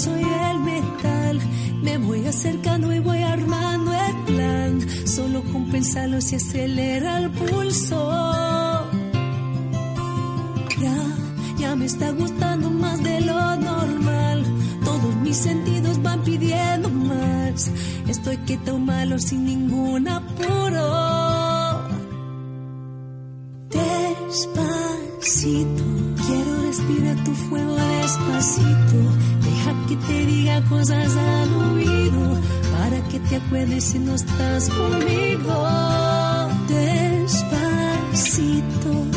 soy 0.00 0.22
el 0.22 0.60
metal. 0.60 1.40
Me 1.82 1.98
voy 1.98 2.24
acercando 2.26 2.90
y 2.92 3.00
voy 3.00 3.22
armando 3.22 3.92
el 3.92 4.16
plan. 4.24 4.80
Solo 5.06 5.42
con 5.52 5.70
pensarlo 5.70 6.20
se 6.22 6.36
acelera 6.36 7.18
el 7.18 7.30
pulso. 7.30 8.00
Ya, 10.84 10.98
ya 11.58 11.76
me 11.76 11.84
está 11.84 12.12
gustando 12.12 12.70
más 12.70 13.02
de 13.02 13.20
lo 13.20 13.56
normal. 13.56 14.46
Todos 14.84 15.14
mis 15.16 15.36
sentidos 15.36 16.00
van 16.02 16.22
pidiendo 16.22 16.88
más. 16.88 17.70
Estoy 18.08 18.38
quieto 18.38 18.78
malo 18.78 19.18
sin 19.18 19.44
ningún 19.44 20.08
apuro. 20.08 21.90
Despacito, 23.68 25.84
quiero 26.26 26.62
respirar 26.62 27.22
tu 27.24 27.32
fuego 27.32 27.74
despacito. 27.74 29.39
Deja 29.60 29.74
que 29.88 29.96
te 29.96 30.26
diga 30.26 30.62
cosas 30.70 31.16
al 31.16 31.54
oído 31.54 32.40
para 32.72 32.98
que 33.08 33.20
te 33.20 33.36
acuerdes 33.36 33.84
si 33.84 33.98
no 33.98 34.14
estás 34.14 34.70
conmigo. 34.70 35.68
Despacito, 36.66 38.10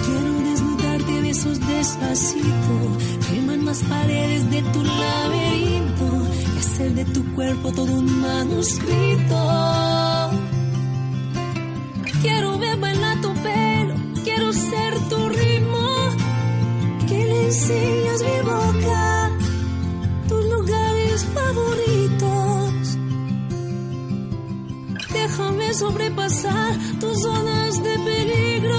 quiero 0.06 0.40
desnudarte 0.50 1.22
besos 1.22 1.60
despacito. 1.66 2.98
Queman 3.30 3.66
las 3.66 3.84
paredes 3.84 4.52
de 4.52 4.62
tu 4.64 4.84
laberinto 4.84 6.28
y 6.56 6.60
hacer 6.60 6.94
de 6.94 7.06
tu 7.06 7.24
cuerpo 7.36 7.72
todo 7.72 7.94
un 7.94 8.22
manuscrito. 8.22 9.38
Quiero 12.22 12.60
ver 12.60 12.78
bailar 12.80 13.22
tu 13.22 13.34
pelo, 13.36 13.96
quiero 14.26 14.52
ser 14.52 15.00
tu 15.10 15.30
ritmo. 15.30 15.88
Que 17.08 17.26
le 17.26 17.46
enseñas 17.46 18.22
mi 18.24 18.42
boca, 18.44 18.53
Sobrepasar 25.74 26.78
tus 27.00 27.20
zonas 27.22 27.82
de 27.82 27.98
peligro 27.98 28.78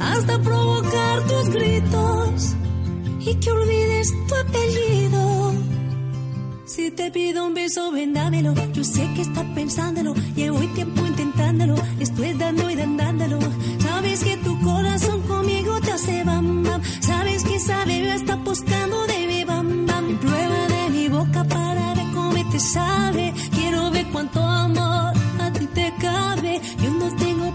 hasta 0.00 0.38
provocar 0.40 1.22
tus 1.28 1.48
gritos 1.50 2.56
y 3.20 3.34
que 3.36 3.50
olvides 3.52 4.12
tu 4.26 4.34
apellido. 4.34 5.54
Si 6.64 6.90
te 6.90 7.12
pido 7.12 7.46
un 7.46 7.54
beso, 7.54 7.92
ven 7.92 8.12
dámelo. 8.12 8.54
Yo 8.72 8.82
sé 8.82 9.08
que 9.14 9.22
estás 9.22 9.44
pensándolo. 9.54 10.14
Llevo 10.34 10.58
tiempo 10.74 11.06
intentándolo. 11.06 11.76
Estoy 12.00 12.32
dando 12.32 12.68
y 12.70 12.74
dándolo. 12.74 13.38
Sabes 13.78 14.24
que 14.24 14.36
tu 14.38 14.60
corazón 14.60 15.22
conmigo 15.22 15.80
te 15.80 15.92
hace 15.92 16.24
bam 16.24 16.64
bam. 16.64 16.82
Sabes 17.00 17.44
que 17.44 17.54
esa 17.54 17.84
bebé 17.84 18.14
está 18.16 18.34
buscando 18.34 19.06
de 19.06 19.26
mi 19.28 19.44
bam 19.44 19.86
bam. 19.86 20.18
Prueba 20.18 20.66
de 20.68 20.90
mi 20.90 21.08
boca 21.08 21.44
para 21.44 21.94
ver 21.94 22.06
cómo 22.14 22.50
te 22.50 22.58
sabe. 22.58 23.27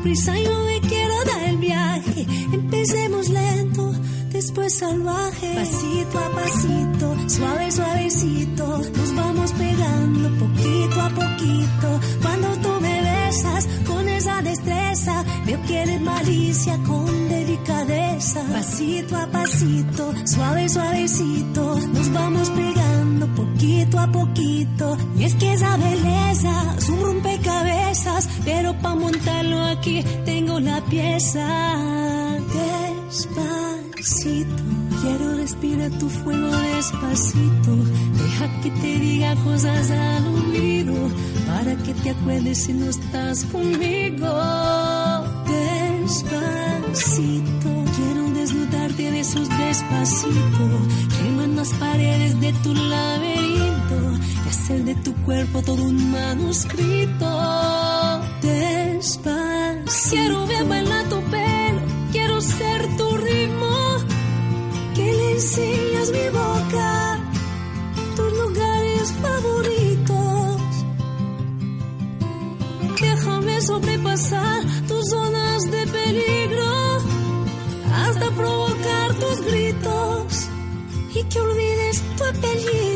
Prisa 0.03 0.33
no 0.33 0.65
me 0.65 0.81
quiero 0.81 1.15
dar 1.23 1.43
el 1.49 1.57
viaje. 1.57 2.27
Empecemos 2.51 3.29
lento 3.29 3.93
después 4.31 4.73
salvaje. 4.73 5.55
Pasito 5.55 6.19
a 6.19 6.29
pasito, 6.29 7.15
suave, 7.29 7.71
suavecito, 7.71 8.65
nos 8.97 9.15
vamos 9.15 9.51
pegando 9.53 10.29
poquito 10.39 11.01
a 11.01 11.09
poquito. 11.09 11.87
Cuando 12.21 12.47
tú 12.57 12.81
me 12.81 13.01
besas 13.01 13.67
con 13.87 14.09
esa 14.09 14.41
destreza, 14.41 15.23
veo 15.45 15.61
que 15.63 15.81
eres 15.83 16.01
malicia 16.01 16.77
con 16.85 17.29
delicadeza. 17.29 18.43
Pasito 18.51 19.15
a 19.15 19.27
pasito, 19.27 20.13
suave, 20.25 20.67
suavecito, 20.67 21.79
nos 21.93 22.11
vamos 22.11 22.49
pegando 22.49 23.27
poquito 23.27 23.99
a 23.99 24.07
poquito. 24.11 24.97
Y 25.17 25.23
es 25.23 25.35
que 25.35 25.53
esa 25.53 25.77
belleza 25.77 26.75
es 26.77 26.89
un 26.89 27.01
rompecabezas, 27.01 27.82
pero 28.45 28.73
para 28.79 28.95
montarlo 28.95 29.63
aquí 29.65 30.03
tengo 30.25 30.59
la 30.59 30.81
pieza. 30.85 31.47
Despacito, 33.09 34.63
quiero 35.01 35.35
respirar 35.35 35.91
tu 35.91 36.09
fuego 36.09 36.47
despacito. 36.47 37.75
Deja 38.17 38.61
que 38.61 38.69
te 38.71 38.99
diga 38.99 39.35
cosas 39.43 39.91
al 39.91 40.27
oído 40.27 40.95
para 41.47 41.75
que 41.83 41.93
te 41.93 42.09
acuerdes 42.11 42.63
si 42.63 42.73
no 42.73 42.89
estás 42.89 43.45
conmigo. 43.45 44.27
Despacito, 46.03 47.69
quiero 47.95 48.29
desnudarte 48.33 49.11
de 49.11 49.19
esos 49.19 49.49
despacito. 49.49 50.65
Queman 51.17 51.55
las 51.55 51.69
paredes 51.73 52.39
de 52.41 52.53
tu 52.63 52.73
laberinto 52.73 53.72
hacer 54.63 54.85
de 54.85 54.95
tu 54.95 55.13
cuerpo 55.25 55.61
todo 55.61 55.83
un 55.83 56.11
manuscrito. 56.11 57.29
Despacito, 58.41 60.09
quiero 60.09 60.47
ver 60.47 60.65
bailar 60.65 61.09
tu 61.09 61.19
pelo, 61.31 61.81
quiero 62.13 62.39
ser 62.39 62.81
tu 62.97 63.17
ritmo. 63.17 63.75
Que 64.95 65.05
le 65.19 65.31
enseñas 65.33 66.11
mi 66.11 66.27
boca, 66.39 67.19
tus 68.15 68.31
lugares 68.41 69.13
favoritos. 69.25 70.61
Déjame 73.01 73.61
sobrepasar 73.61 74.63
tus 74.87 75.09
zonas 75.09 75.61
de 75.71 75.87
peligro 75.87 76.73
hasta 78.01 78.31
provocar 78.31 79.13
tus 79.15 79.41
gritos 79.41 80.47
y 81.15 81.23
que 81.25 81.39
olvides 81.39 82.01
tu 82.17 82.23
apellido. 82.23 82.92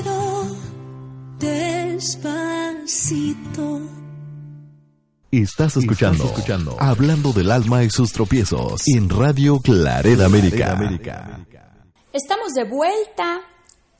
Estás 5.29 5.75
escuchando, 5.75 6.23
escuchando 6.23 6.77
Hablando 6.79 7.33
del 7.33 7.51
alma 7.51 7.83
y 7.83 7.89
sus 7.89 8.13
tropiezos 8.13 8.81
en 8.87 9.09
Radio 9.09 9.59
Claret 9.59 10.21
América. 10.21 11.45
Estamos 12.13 12.53
de 12.53 12.63
vuelta 12.63 13.41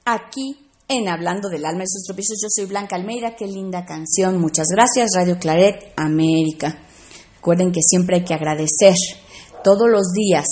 aquí 0.06 0.70
en 0.88 1.10
Hablando 1.10 1.50
del 1.50 1.66
alma 1.66 1.84
y 1.84 1.88
sus 1.88 2.04
tropiezos. 2.06 2.38
Yo 2.42 2.48
soy 2.50 2.66
Blanca 2.66 2.96
Almeida, 2.96 3.36
qué 3.36 3.46
linda 3.46 3.86
canción. 3.86 4.40
Muchas 4.40 4.68
gracias, 4.74 5.10
Radio 5.18 5.38
Claret 5.38 5.92
América. 5.98 6.80
Recuerden 7.36 7.74
que 7.74 7.82
siempre 7.82 8.20
hay 8.20 8.24
que 8.24 8.36
agradecer 8.36 8.96
todos 9.66 9.90
los 9.90 10.14
días 10.14 10.46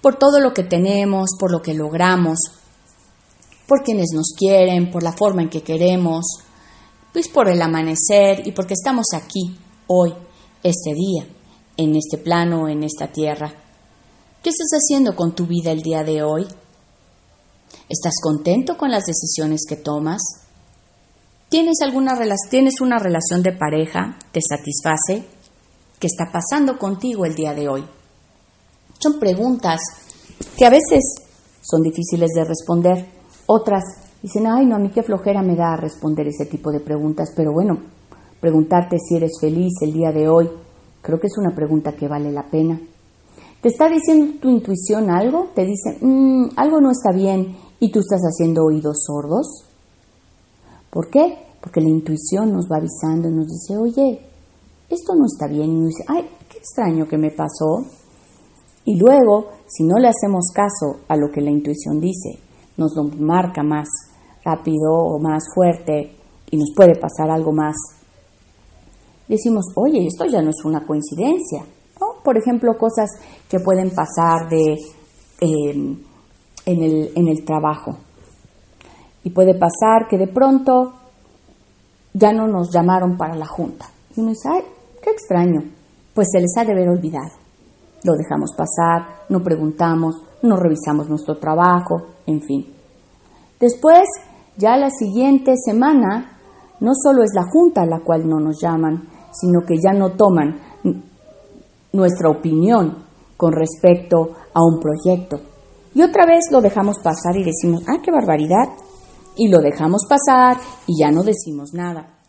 por 0.00 0.16
todo 0.16 0.40
lo 0.40 0.52
que 0.52 0.64
tenemos, 0.64 1.36
por 1.38 1.52
lo 1.52 1.62
que 1.62 1.74
logramos, 1.74 2.40
por 3.68 3.84
quienes 3.84 4.08
nos 4.12 4.34
quieren, 4.36 4.90
por 4.90 5.04
la 5.04 5.12
forma 5.12 5.42
en 5.42 5.50
que 5.50 5.62
queremos, 5.62 6.42
pues 7.16 7.28
por 7.28 7.48
el 7.48 7.62
amanecer 7.62 8.46
y 8.46 8.52
porque 8.52 8.74
estamos 8.74 9.06
aquí, 9.14 9.56
hoy, 9.86 10.12
este 10.62 10.92
día, 10.92 11.26
en 11.78 11.96
este 11.96 12.18
plano, 12.18 12.68
en 12.68 12.82
esta 12.84 13.10
tierra. 13.10 13.54
¿Qué 14.42 14.50
estás 14.50 14.68
haciendo 14.72 15.16
con 15.16 15.34
tu 15.34 15.46
vida 15.46 15.72
el 15.72 15.80
día 15.80 16.04
de 16.04 16.22
hoy? 16.22 16.46
¿Estás 17.88 18.16
contento 18.22 18.76
con 18.76 18.90
las 18.90 19.06
decisiones 19.06 19.62
que 19.66 19.76
tomas? 19.76 20.20
¿Tienes, 21.48 21.78
alguna 21.80 22.18
¿Tienes 22.50 22.82
una 22.82 22.98
relación 22.98 23.42
de 23.42 23.52
pareja? 23.52 24.18
¿Te 24.30 24.42
satisface? 24.42 25.24
¿Qué 25.98 26.06
está 26.06 26.30
pasando 26.30 26.78
contigo 26.78 27.24
el 27.24 27.34
día 27.34 27.54
de 27.54 27.66
hoy? 27.66 27.86
Son 28.98 29.18
preguntas 29.18 29.80
que 30.54 30.66
a 30.66 30.70
veces 30.70 31.02
son 31.62 31.80
difíciles 31.80 32.32
de 32.34 32.44
responder. 32.44 33.08
Otras 33.46 34.05
dicen, 34.22 34.46
ay, 34.46 34.66
no, 34.66 34.76
a 34.76 34.78
mí 34.78 34.90
qué 34.90 35.02
flojera 35.02 35.42
me 35.42 35.56
da 35.56 35.76
responder 35.76 36.26
ese 36.28 36.46
tipo 36.46 36.70
de 36.70 36.80
preguntas, 36.80 37.32
pero 37.36 37.52
bueno, 37.52 37.78
preguntarte 38.40 38.98
si 38.98 39.16
eres 39.16 39.38
feliz 39.40 39.74
el 39.82 39.92
día 39.92 40.12
de 40.12 40.28
hoy, 40.28 40.48
creo 41.02 41.18
que 41.20 41.26
es 41.26 41.38
una 41.38 41.54
pregunta 41.54 41.92
que 41.92 42.08
vale 42.08 42.32
la 42.32 42.50
pena. 42.50 42.80
¿Te 43.60 43.68
está 43.68 43.88
diciendo 43.88 44.38
tu 44.40 44.50
intuición 44.50 45.10
algo? 45.10 45.48
¿Te 45.54 45.64
dice, 45.64 45.98
mm, 46.00 46.50
algo 46.56 46.80
no 46.80 46.90
está 46.90 47.12
bien 47.12 47.56
y 47.80 47.90
tú 47.90 48.00
estás 48.00 48.20
haciendo 48.22 48.64
oídos 48.64 49.04
sordos? 49.06 49.64
¿Por 50.90 51.10
qué? 51.10 51.36
Porque 51.60 51.80
la 51.80 51.88
intuición 51.88 52.52
nos 52.52 52.66
va 52.70 52.76
avisando 52.76 53.28
y 53.28 53.32
nos 53.32 53.48
dice, 53.48 53.76
oye, 53.76 54.20
esto 54.88 55.14
no 55.14 55.24
está 55.26 55.48
bien. 55.48 55.70
Y 55.70 55.80
nos 55.80 55.88
dice, 55.88 56.04
ay, 56.08 56.28
qué 56.48 56.58
extraño 56.58 57.08
que 57.08 57.18
me 57.18 57.30
pasó. 57.30 57.84
Y 58.84 58.98
luego, 58.98 59.48
si 59.66 59.82
no 59.82 59.98
le 59.98 60.08
hacemos 60.08 60.46
caso 60.54 61.00
a 61.08 61.16
lo 61.16 61.30
que 61.32 61.40
la 61.40 61.50
intuición 61.50 62.00
dice, 62.00 62.38
nos 62.76 62.94
lo 62.96 63.04
marca 63.04 63.62
más 63.62 63.88
rápido 64.44 64.92
o 64.92 65.18
más 65.18 65.44
fuerte 65.54 66.16
y 66.50 66.56
nos 66.56 66.72
puede 66.74 66.94
pasar 66.94 67.30
algo 67.30 67.52
más. 67.52 67.76
Decimos, 69.28 69.66
oye, 69.74 70.06
esto 70.06 70.24
ya 70.26 70.40
no 70.40 70.50
es 70.50 70.64
una 70.64 70.86
coincidencia. 70.86 71.64
Por 72.22 72.36
ejemplo, 72.36 72.76
cosas 72.76 73.08
que 73.48 73.60
pueden 73.60 73.90
pasar 73.90 74.48
de, 74.48 74.78
em, 75.40 75.96
en, 76.64 76.82
el, 76.82 77.12
en 77.14 77.28
el 77.28 77.44
trabajo. 77.44 77.98
Y 79.24 79.30
puede 79.30 79.54
pasar 79.54 80.08
que 80.08 80.18
de 80.18 80.28
pronto 80.28 80.92
ya 82.12 82.32
no 82.32 82.46
nos 82.46 82.72
llamaron 82.72 83.16
para 83.16 83.34
la 83.36 83.46
junta. 83.46 83.86
Y 84.16 84.20
uno 84.20 84.30
dice, 84.30 84.48
ay, 84.48 84.62
qué 85.02 85.10
extraño. 85.10 85.62
Pues 86.14 86.28
se 86.32 86.40
les 86.40 86.56
ha 86.56 86.64
de 86.64 86.72
haber 86.72 86.88
olvidado. 86.88 87.45
Lo 88.06 88.12
dejamos 88.14 88.52
pasar, 88.52 89.24
no 89.28 89.42
preguntamos, 89.42 90.14
no 90.42 90.54
revisamos 90.54 91.08
nuestro 91.08 91.38
trabajo, 91.38 92.06
en 92.24 92.40
fin. 92.40 92.72
Después, 93.58 94.04
ya 94.56 94.76
la 94.76 94.90
siguiente 94.90 95.54
semana, 95.56 96.38
no 96.78 96.92
solo 96.94 97.24
es 97.24 97.30
la 97.34 97.42
junta 97.50 97.82
a 97.82 97.86
la 97.86 97.98
cual 98.04 98.28
no 98.28 98.38
nos 98.38 98.60
llaman, 98.60 99.08
sino 99.32 99.62
que 99.66 99.74
ya 99.82 99.92
no 99.92 100.12
toman 100.12 100.60
nuestra 101.92 102.30
opinión 102.30 103.04
con 103.36 103.52
respecto 103.52 104.36
a 104.54 104.60
un 104.62 104.78
proyecto. 104.78 105.40
Y 105.92 106.02
otra 106.02 106.26
vez 106.26 106.44
lo 106.52 106.60
dejamos 106.60 106.98
pasar 107.00 107.36
y 107.36 107.42
decimos, 107.42 107.82
ah, 107.88 108.00
qué 108.04 108.12
barbaridad. 108.12 108.68
Y 109.36 109.48
lo 109.48 109.58
dejamos 109.58 110.02
pasar 110.08 110.58
y 110.86 111.00
ya 111.00 111.10
no 111.10 111.24
decimos 111.24 111.74
nada. 111.74 112.20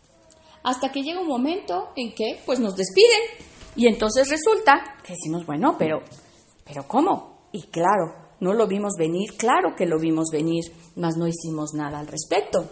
Hasta 0.64 0.90
que 0.90 1.02
llega 1.02 1.20
un 1.20 1.28
momento 1.28 1.90
en 1.94 2.14
que 2.16 2.40
pues 2.44 2.58
nos 2.58 2.74
despiden. 2.74 3.46
Y 3.78 3.86
entonces 3.86 4.28
resulta 4.28 4.96
que 5.04 5.12
decimos, 5.12 5.46
bueno, 5.46 5.76
pero, 5.78 6.00
pero 6.64 6.82
¿cómo? 6.88 7.48
Y 7.52 7.62
claro, 7.68 8.12
no 8.40 8.52
lo 8.52 8.66
vimos 8.66 8.94
venir, 8.98 9.36
claro 9.38 9.76
que 9.76 9.86
lo 9.86 10.00
vimos 10.00 10.30
venir, 10.32 10.64
mas 10.96 11.16
no 11.16 11.28
hicimos 11.28 11.74
nada 11.74 12.00
al 12.00 12.08
respecto. 12.08 12.68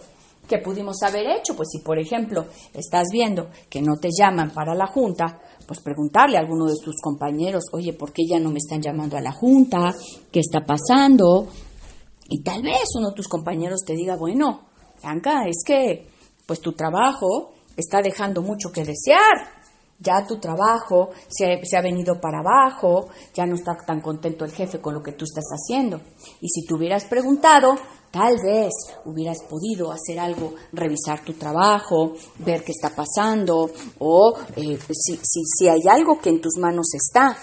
¿Qué 0.49 0.57
pudimos 0.57 1.01
haber 1.03 1.27
hecho? 1.27 1.55
Pues 1.55 1.69
si, 1.71 1.79
por 1.79 1.97
ejemplo, 1.97 2.47
estás 2.73 3.07
viendo 3.09 3.49
que 3.69 3.81
no 3.81 3.95
te 3.95 4.09
llaman 4.11 4.51
para 4.51 4.75
la 4.75 4.87
junta, 4.87 5.39
pues 5.65 5.79
preguntarle 5.79 6.35
a 6.35 6.41
alguno 6.41 6.65
de 6.65 6.75
tus 6.83 6.97
compañeros, 7.01 7.63
oye, 7.71 7.93
¿por 7.93 8.11
qué 8.11 8.23
ya 8.29 8.37
no 8.37 8.49
me 8.49 8.57
están 8.57 8.81
llamando 8.81 9.15
a 9.15 9.21
la 9.21 9.31
junta? 9.31 9.95
¿Qué 10.29 10.41
está 10.41 10.65
pasando? 10.65 11.47
Y 12.27 12.43
tal 12.43 12.63
vez 12.63 12.83
uno 12.97 13.11
de 13.11 13.15
tus 13.15 13.29
compañeros 13.29 13.79
te 13.85 13.93
diga, 13.93 14.17
bueno, 14.17 14.67
Blanca, 15.01 15.45
es 15.47 15.63
que 15.65 16.09
pues 16.45 16.59
tu 16.59 16.73
trabajo 16.73 17.53
está 17.77 18.01
dejando 18.01 18.41
mucho 18.41 18.73
que 18.73 18.83
desear. 18.83 19.56
Ya 19.99 20.25
tu 20.27 20.37
trabajo 20.37 21.09
se 21.27 21.53
ha, 21.53 21.65
se 21.65 21.75
ha, 21.77 21.81
venido 21.81 22.21
para 22.21 22.39
abajo, 22.39 23.07
ya 23.33 23.45
no 23.45 23.55
está 23.55 23.75
tan 23.85 24.01
contento 24.01 24.45
el 24.45 24.51
jefe 24.51 24.79
con 24.79 24.93
lo 24.93 25.01
que 25.01 25.13
tú 25.13 25.25
estás 25.25 25.45
haciendo. 25.51 26.01
Y 26.39 26.49
si 26.49 26.65
te 26.65 26.75
hubieras 26.75 27.05
preguntado, 27.05 27.75
Tal 28.11 28.37
vez 28.41 28.71
hubieras 29.05 29.43
podido 29.49 29.91
hacer 29.91 30.17
algo, 30.17 30.53
revisar 30.71 31.25
tu 31.25 31.33
trabajo, 31.33 32.13
ver 32.39 32.63
qué 32.63 32.71
está 32.71 32.95
pasando, 32.95 33.69
o 33.99 34.33
eh, 34.55 34.79
si, 34.91 35.19
si, 35.21 35.67
hay 35.67 35.81
algo 35.89 36.19
que 36.19 36.29
en 36.29 36.39
tus 36.39 36.57
manos 36.57 36.87
está, 36.93 37.37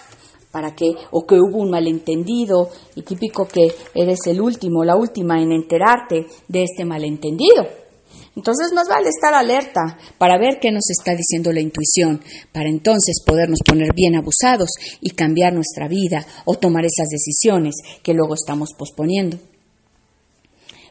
para 0.51 0.75
que, 0.75 0.95
o 1.11 1.27
que 1.27 1.35
hubo 1.35 1.59
un 1.59 1.71
malentendido, 1.71 2.71
y 2.95 3.03
típico 3.03 3.47
que 3.47 3.75
eres 3.95 4.21
el 4.27 4.41
último, 4.41 4.85
la 4.85 4.97
última 4.97 5.41
en 5.41 5.53
enterarte 5.53 6.27
de 6.49 6.63
este 6.63 6.85
malentendido. 6.87 7.84
Entonces 8.37 8.73
más 8.73 8.89
vale 8.89 9.09
estar 9.09 9.33
alerta 9.33 9.97
para 10.19 10.39
ver 10.39 10.59
qué 10.61 10.73
nos 10.73 10.91
está 10.91 11.15
diciendo 11.15 11.53
la 11.53 11.61
intuición, 11.61 12.21
para 12.53 12.69
entonces 12.69 13.23
podernos 13.25 13.61
poner 13.65 13.95
bien 13.95 14.17
abusados 14.17 14.71
y 15.01 15.11
cambiar 15.11 15.53
nuestra 15.53 15.87
vida 15.87 16.27
o 16.45 16.57
tomar 16.57 16.85
esas 16.85 17.09
decisiones 17.09 17.75
que 18.03 18.15
luego 18.15 18.35
estamos 18.35 18.71
posponiendo. 18.77 19.39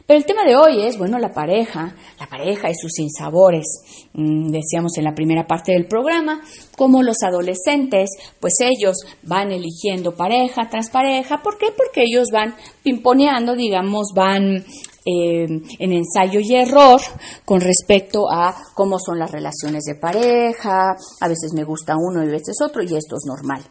Pero 0.06 0.18
el 0.18 0.26
tema 0.26 0.44
de 0.44 0.54
hoy 0.54 0.82
es, 0.86 0.98
bueno, 0.98 1.18
la 1.18 1.32
pareja, 1.32 1.94
la 2.20 2.26
pareja 2.26 2.68
y 2.68 2.74
sus 2.74 2.92
sinsabores. 2.92 3.64
Mm, 4.12 4.50
decíamos 4.50 4.98
en 4.98 5.04
la 5.04 5.14
primera 5.14 5.46
parte 5.46 5.72
del 5.72 5.86
programa, 5.86 6.42
como 6.76 7.02
los 7.02 7.22
adolescentes, 7.22 8.10
pues 8.38 8.54
ellos 8.60 8.98
van 9.22 9.50
eligiendo 9.50 10.14
pareja 10.14 10.68
tras 10.68 10.90
pareja. 10.90 11.40
¿Por 11.42 11.56
qué? 11.56 11.68
Porque 11.74 12.02
ellos 12.02 12.28
van 12.30 12.54
pimponeando, 12.82 13.56
digamos, 13.56 14.08
van 14.14 14.66
eh, 15.04 15.44
en 15.44 15.92
ensayo 15.92 16.40
y 16.40 16.54
error 16.54 17.00
con 17.44 17.60
respecto 17.60 18.30
a 18.30 18.54
cómo 18.74 18.98
son 18.98 19.18
las 19.18 19.30
relaciones 19.30 19.84
de 19.84 19.96
pareja. 19.96 20.96
A 21.20 21.28
veces 21.28 21.52
me 21.52 21.64
gusta 21.64 21.94
uno 21.96 22.24
y 22.24 22.28
a 22.28 22.32
veces 22.32 22.56
otro 22.62 22.82
y 22.82 22.94
esto 22.96 23.16
es 23.16 23.24
normal. 23.26 23.62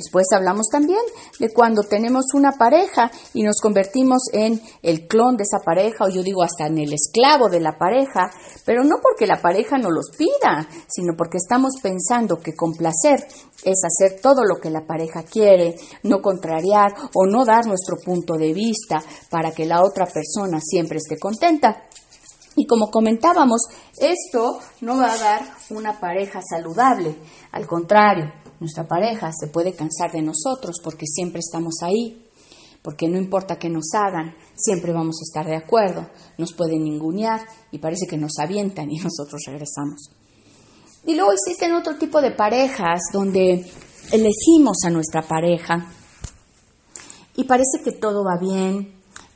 Después 0.00 0.28
hablamos 0.34 0.68
también 0.72 1.02
de 1.38 1.52
cuando 1.52 1.82
tenemos 1.82 2.32
una 2.32 2.52
pareja 2.52 3.10
y 3.34 3.42
nos 3.42 3.60
convertimos 3.60 4.22
en 4.32 4.58
el 4.80 5.06
clon 5.06 5.36
de 5.36 5.42
esa 5.42 5.62
pareja, 5.62 6.06
o 6.06 6.08
yo 6.08 6.22
digo 6.22 6.42
hasta 6.42 6.68
en 6.68 6.78
el 6.78 6.94
esclavo 6.94 7.50
de 7.50 7.60
la 7.60 7.76
pareja, 7.76 8.30
pero 8.64 8.82
no 8.82 8.96
porque 9.02 9.26
la 9.26 9.42
pareja 9.42 9.76
no 9.76 9.90
los 9.90 10.10
pida, 10.16 10.66
sino 10.88 11.12
porque 11.18 11.36
estamos 11.36 11.74
pensando 11.82 12.38
que 12.38 12.54
complacer 12.54 13.26
es 13.62 13.82
hacer 13.84 14.22
todo 14.22 14.42
lo 14.42 14.58
que 14.58 14.70
la 14.70 14.86
pareja 14.86 15.22
quiere, 15.22 15.74
no 16.04 16.22
contrariar 16.22 16.94
o 17.14 17.26
no 17.26 17.44
dar 17.44 17.66
nuestro 17.66 17.98
punto 18.02 18.38
de 18.38 18.54
vista 18.54 19.02
para 19.28 19.52
que 19.52 19.66
la 19.66 19.84
otra 19.84 20.06
persona 20.06 20.60
siempre 20.62 20.96
esté 20.96 21.18
contenta. 21.18 21.82
Y 22.56 22.66
como 22.66 22.90
comentábamos, 22.90 23.60
esto 23.98 24.60
no 24.80 24.96
va 24.96 25.12
a 25.12 25.18
dar 25.18 25.59
una 25.70 25.98
pareja 25.98 26.40
saludable, 26.42 27.16
al 27.52 27.66
contrario, 27.66 28.32
nuestra 28.60 28.86
pareja 28.86 29.30
se 29.32 29.48
puede 29.48 29.74
cansar 29.74 30.12
de 30.12 30.22
nosotros 30.22 30.76
porque 30.82 31.06
siempre 31.06 31.40
estamos 31.40 31.76
ahí, 31.82 32.26
porque 32.82 33.08
no 33.08 33.18
importa 33.18 33.58
que 33.58 33.68
nos 33.68 33.94
hagan, 33.94 34.34
siempre 34.54 34.92
vamos 34.92 35.16
a 35.20 35.24
estar 35.24 35.46
de 35.46 35.56
acuerdo, 35.56 36.08
nos 36.38 36.52
pueden 36.52 36.84
ningunear 36.84 37.40
y 37.70 37.78
parece 37.78 38.06
que 38.06 38.16
nos 38.16 38.38
avientan 38.38 38.90
y 38.90 38.98
nosotros 39.02 39.42
regresamos. 39.46 40.10
Y 41.06 41.14
luego 41.14 41.32
existen 41.32 41.72
otro 41.72 41.96
tipo 41.96 42.20
de 42.20 42.32
parejas 42.32 43.00
donde 43.12 43.64
elegimos 44.12 44.78
a 44.84 44.90
nuestra 44.90 45.22
pareja 45.22 45.86
y 47.36 47.44
parece 47.44 47.82
que 47.82 47.92
todo 47.92 48.22
va 48.24 48.38
bien, 48.38 48.92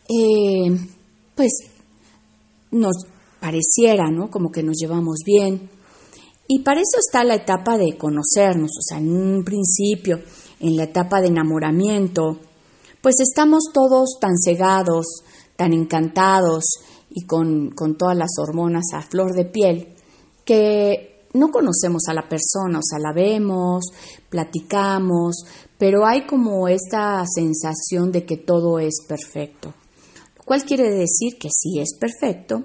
eh, 0.08 0.76
pues 1.34 1.52
nos 2.70 3.06
pareciera, 3.40 4.10
¿no? 4.10 4.30
Como 4.30 4.50
que 4.50 4.62
nos 4.62 4.76
llevamos 4.76 5.20
bien, 5.24 5.70
y 6.46 6.60
para 6.60 6.80
eso 6.80 6.98
está 6.98 7.24
la 7.24 7.36
etapa 7.36 7.78
de 7.78 7.96
conocernos, 7.96 8.70
o 8.78 8.82
sea, 8.82 8.98
en 8.98 9.10
un 9.10 9.44
principio, 9.44 10.20
en 10.60 10.76
la 10.76 10.84
etapa 10.84 11.20
de 11.20 11.28
enamoramiento, 11.28 12.38
pues 13.00 13.16
estamos 13.20 13.64
todos 13.72 14.18
tan 14.20 14.36
cegados, 14.36 15.06
tan 15.56 15.72
encantados 15.72 16.64
y 17.10 17.26
con, 17.26 17.70
con 17.70 17.96
todas 17.96 18.16
las 18.16 18.32
hormonas 18.38 18.84
a 18.94 19.02
flor 19.02 19.32
de 19.34 19.44
piel, 19.46 19.94
que 20.44 21.26
no 21.32 21.50
conocemos 21.50 22.04
a 22.08 22.14
la 22.14 22.28
persona, 22.28 22.78
o 22.78 22.82
sea, 22.82 22.98
la 22.98 23.12
vemos, 23.12 23.84
platicamos, 24.28 25.44
pero 25.78 26.06
hay 26.06 26.26
como 26.26 26.68
esta 26.68 27.24
sensación 27.26 28.12
de 28.12 28.24
que 28.24 28.36
todo 28.36 28.78
es 28.78 29.04
perfecto, 29.08 29.74
lo 30.36 30.44
cual 30.44 30.64
quiere 30.64 30.90
decir 30.90 31.38
que 31.38 31.48
sí 31.50 31.80
es 31.80 31.96
perfecto, 31.98 32.64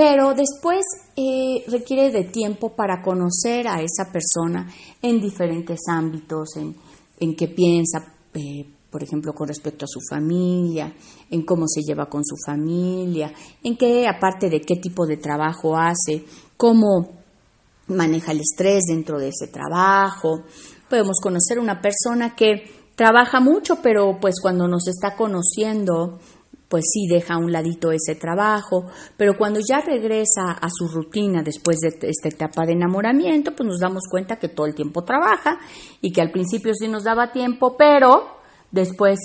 pero 0.00 0.32
después 0.32 0.80
eh, 1.14 1.62
requiere 1.68 2.10
de 2.10 2.24
tiempo 2.24 2.74
para 2.74 3.02
conocer 3.02 3.68
a 3.68 3.82
esa 3.82 4.10
persona 4.10 4.66
en 5.02 5.20
diferentes 5.20 5.80
ámbitos, 5.90 6.56
en, 6.56 7.36
qué 7.36 7.48
piensa, 7.48 8.10
eh, 8.32 8.64
por 8.88 9.02
ejemplo, 9.02 9.34
con 9.34 9.48
respecto 9.48 9.84
a 9.84 9.88
su 9.88 10.00
familia, 10.08 10.90
en 11.30 11.42
cómo 11.44 11.66
se 11.68 11.82
lleva 11.82 12.06
con 12.06 12.24
su 12.24 12.34
familia, 12.46 13.30
en 13.62 13.76
qué, 13.76 14.08
aparte 14.08 14.48
de 14.48 14.62
qué 14.62 14.76
tipo 14.76 15.04
de 15.04 15.18
trabajo 15.18 15.76
hace, 15.76 16.24
cómo 16.56 17.18
maneja 17.88 18.32
el 18.32 18.40
estrés 18.40 18.84
dentro 18.88 19.18
de 19.18 19.28
ese 19.28 19.48
trabajo. 19.48 20.44
Podemos 20.88 21.20
conocer 21.22 21.58
una 21.58 21.82
persona 21.82 22.34
que 22.34 22.70
trabaja 22.96 23.38
mucho, 23.40 23.82
pero 23.82 24.16
pues 24.18 24.36
cuando 24.40 24.66
nos 24.66 24.88
está 24.88 25.14
conociendo, 25.14 26.20
pues 26.70 26.84
sí 26.92 27.08
deja 27.08 27.34
a 27.34 27.38
un 27.38 27.50
ladito 27.50 27.90
ese 27.90 28.14
trabajo, 28.14 28.86
pero 29.16 29.36
cuando 29.36 29.58
ya 29.58 29.80
regresa 29.80 30.52
a 30.52 30.68
su 30.70 30.86
rutina 30.86 31.42
después 31.42 31.78
de 31.80 32.08
esta 32.08 32.28
etapa 32.28 32.64
de 32.64 32.74
enamoramiento, 32.74 33.56
pues 33.56 33.66
nos 33.66 33.80
damos 33.80 34.04
cuenta 34.08 34.36
que 34.36 34.48
todo 34.48 34.66
el 34.66 34.76
tiempo 34.76 35.02
trabaja 35.02 35.58
y 36.00 36.12
que 36.12 36.20
al 36.20 36.30
principio 36.30 36.72
sí 36.72 36.86
nos 36.86 37.02
daba 37.02 37.32
tiempo, 37.32 37.76
pero 37.76 38.36
después 38.70 39.18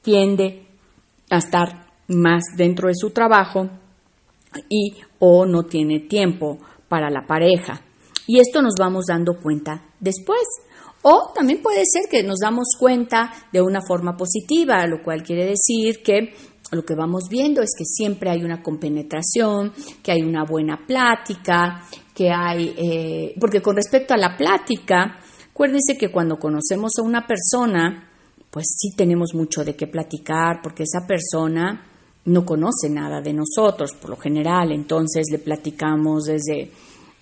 tiende 0.00 0.68
a 1.28 1.38
estar 1.38 1.88
más 2.06 2.44
dentro 2.56 2.86
de 2.86 2.94
su 2.94 3.10
trabajo 3.10 3.68
y 4.68 4.94
o 5.18 5.46
no 5.46 5.64
tiene 5.64 5.98
tiempo 5.98 6.58
para 6.86 7.10
la 7.10 7.26
pareja. 7.26 7.80
Y 8.28 8.38
esto 8.38 8.62
nos 8.62 8.74
vamos 8.78 9.06
dando 9.08 9.40
cuenta 9.42 9.82
después. 9.98 10.44
O 11.06 11.32
también 11.34 11.60
puede 11.60 11.82
ser 11.84 12.08
que 12.10 12.22
nos 12.22 12.38
damos 12.38 12.76
cuenta 12.78 13.30
de 13.52 13.60
una 13.60 13.80
forma 13.86 14.16
positiva, 14.16 14.86
lo 14.86 15.02
cual 15.02 15.22
quiere 15.22 15.44
decir 15.44 16.02
que 16.02 16.32
lo 16.72 16.82
que 16.82 16.94
vamos 16.94 17.24
viendo 17.28 17.60
es 17.60 17.72
que 17.76 17.84
siempre 17.84 18.30
hay 18.30 18.42
una 18.42 18.62
compenetración, 18.62 19.72
que 20.02 20.12
hay 20.12 20.22
una 20.22 20.44
buena 20.44 20.86
plática, 20.86 21.84
que 22.14 22.30
hay, 22.30 22.74
eh, 22.78 23.34
porque 23.38 23.60
con 23.60 23.76
respecto 23.76 24.14
a 24.14 24.16
la 24.16 24.34
plática, 24.34 25.18
acuérdense 25.50 25.98
que 25.98 26.10
cuando 26.10 26.38
conocemos 26.38 26.92
a 26.98 27.02
una 27.02 27.26
persona, 27.26 28.10
pues 28.50 28.66
sí 28.74 28.96
tenemos 28.96 29.34
mucho 29.34 29.62
de 29.62 29.76
qué 29.76 29.86
platicar, 29.86 30.60
porque 30.62 30.84
esa 30.84 31.06
persona 31.06 31.84
no 32.24 32.46
conoce 32.46 32.88
nada 32.88 33.20
de 33.20 33.34
nosotros, 33.34 33.92
por 34.00 34.08
lo 34.08 34.16
general, 34.16 34.72
entonces 34.72 35.26
le 35.30 35.38
platicamos 35.38 36.24
desde 36.24 36.70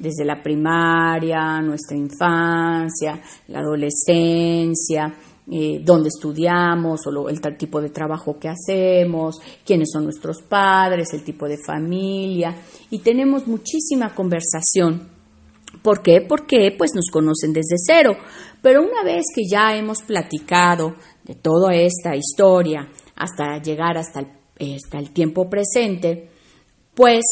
desde 0.02 0.24
la 0.24 0.42
primaria, 0.42 1.60
nuestra 1.62 1.96
infancia, 1.96 3.22
la 3.48 3.60
adolescencia, 3.60 5.14
eh, 5.50 5.80
dónde 5.84 6.08
estudiamos 6.08 7.06
o 7.06 7.28
el 7.28 7.40
tipo 7.56 7.80
de 7.80 7.90
trabajo 7.90 8.36
que 8.38 8.48
hacemos, 8.48 9.36
quiénes 9.64 9.90
son 9.92 10.04
nuestros 10.04 10.42
padres, 10.42 11.12
el 11.12 11.22
tipo 11.22 11.46
de 11.46 11.58
familia 11.64 12.54
y 12.90 12.98
tenemos 12.98 13.46
muchísima 13.46 14.12
conversación. 14.14 15.08
¿Por 15.82 16.02
qué? 16.02 16.20
Porque 16.28 16.74
pues 16.76 16.90
nos 16.94 17.06
conocen 17.10 17.52
desde 17.52 17.76
cero. 17.76 18.16
Pero 18.60 18.82
una 18.82 19.02
vez 19.04 19.24
que 19.34 19.42
ya 19.48 19.74
hemos 19.74 20.02
platicado 20.02 20.94
de 21.24 21.34
toda 21.34 21.74
esta 21.74 22.14
historia 22.14 22.88
hasta 23.16 23.58
llegar 23.62 23.96
hasta 23.96 24.20
hasta 24.76 24.98
el 24.98 25.10
tiempo 25.10 25.50
presente, 25.50 26.28
pues 26.94 27.24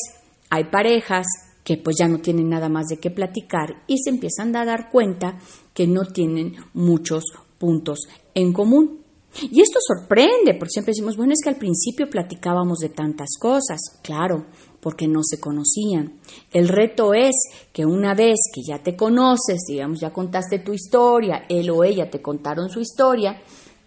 hay 0.48 0.64
parejas 0.64 1.26
que 1.70 1.76
pues 1.76 1.98
ya 2.00 2.08
no 2.08 2.18
tienen 2.18 2.48
nada 2.48 2.68
más 2.68 2.86
de 2.88 2.96
qué 2.96 3.12
platicar 3.12 3.84
y 3.86 3.98
se 3.98 4.10
empiezan 4.10 4.56
a 4.56 4.64
dar 4.64 4.90
cuenta 4.90 5.38
que 5.72 5.86
no 5.86 6.04
tienen 6.04 6.56
muchos 6.74 7.26
puntos 7.58 8.08
en 8.34 8.52
común. 8.52 8.98
Y 9.40 9.60
esto 9.60 9.78
sorprende, 9.80 10.54
porque 10.58 10.72
siempre 10.72 10.90
decimos, 10.90 11.16
bueno, 11.16 11.32
es 11.32 11.38
que 11.40 11.50
al 11.50 11.58
principio 11.58 12.10
platicábamos 12.10 12.78
de 12.78 12.88
tantas 12.88 13.28
cosas, 13.38 13.78
claro, 14.02 14.46
porque 14.80 15.06
no 15.06 15.20
se 15.22 15.38
conocían. 15.38 16.18
El 16.52 16.66
reto 16.66 17.14
es 17.14 17.36
que 17.72 17.86
una 17.86 18.14
vez 18.14 18.34
que 18.52 18.62
ya 18.66 18.82
te 18.82 18.96
conoces, 18.96 19.60
digamos, 19.68 20.00
ya 20.00 20.12
contaste 20.12 20.58
tu 20.58 20.72
historia, 20.72 21.44
él 21.48 21.70
o 21.70 21.84
ella 21.84 22.10
te 22.10 22.20
contaron 22.20 22.68
su 22.68 22.80
historia, 22.80 23.40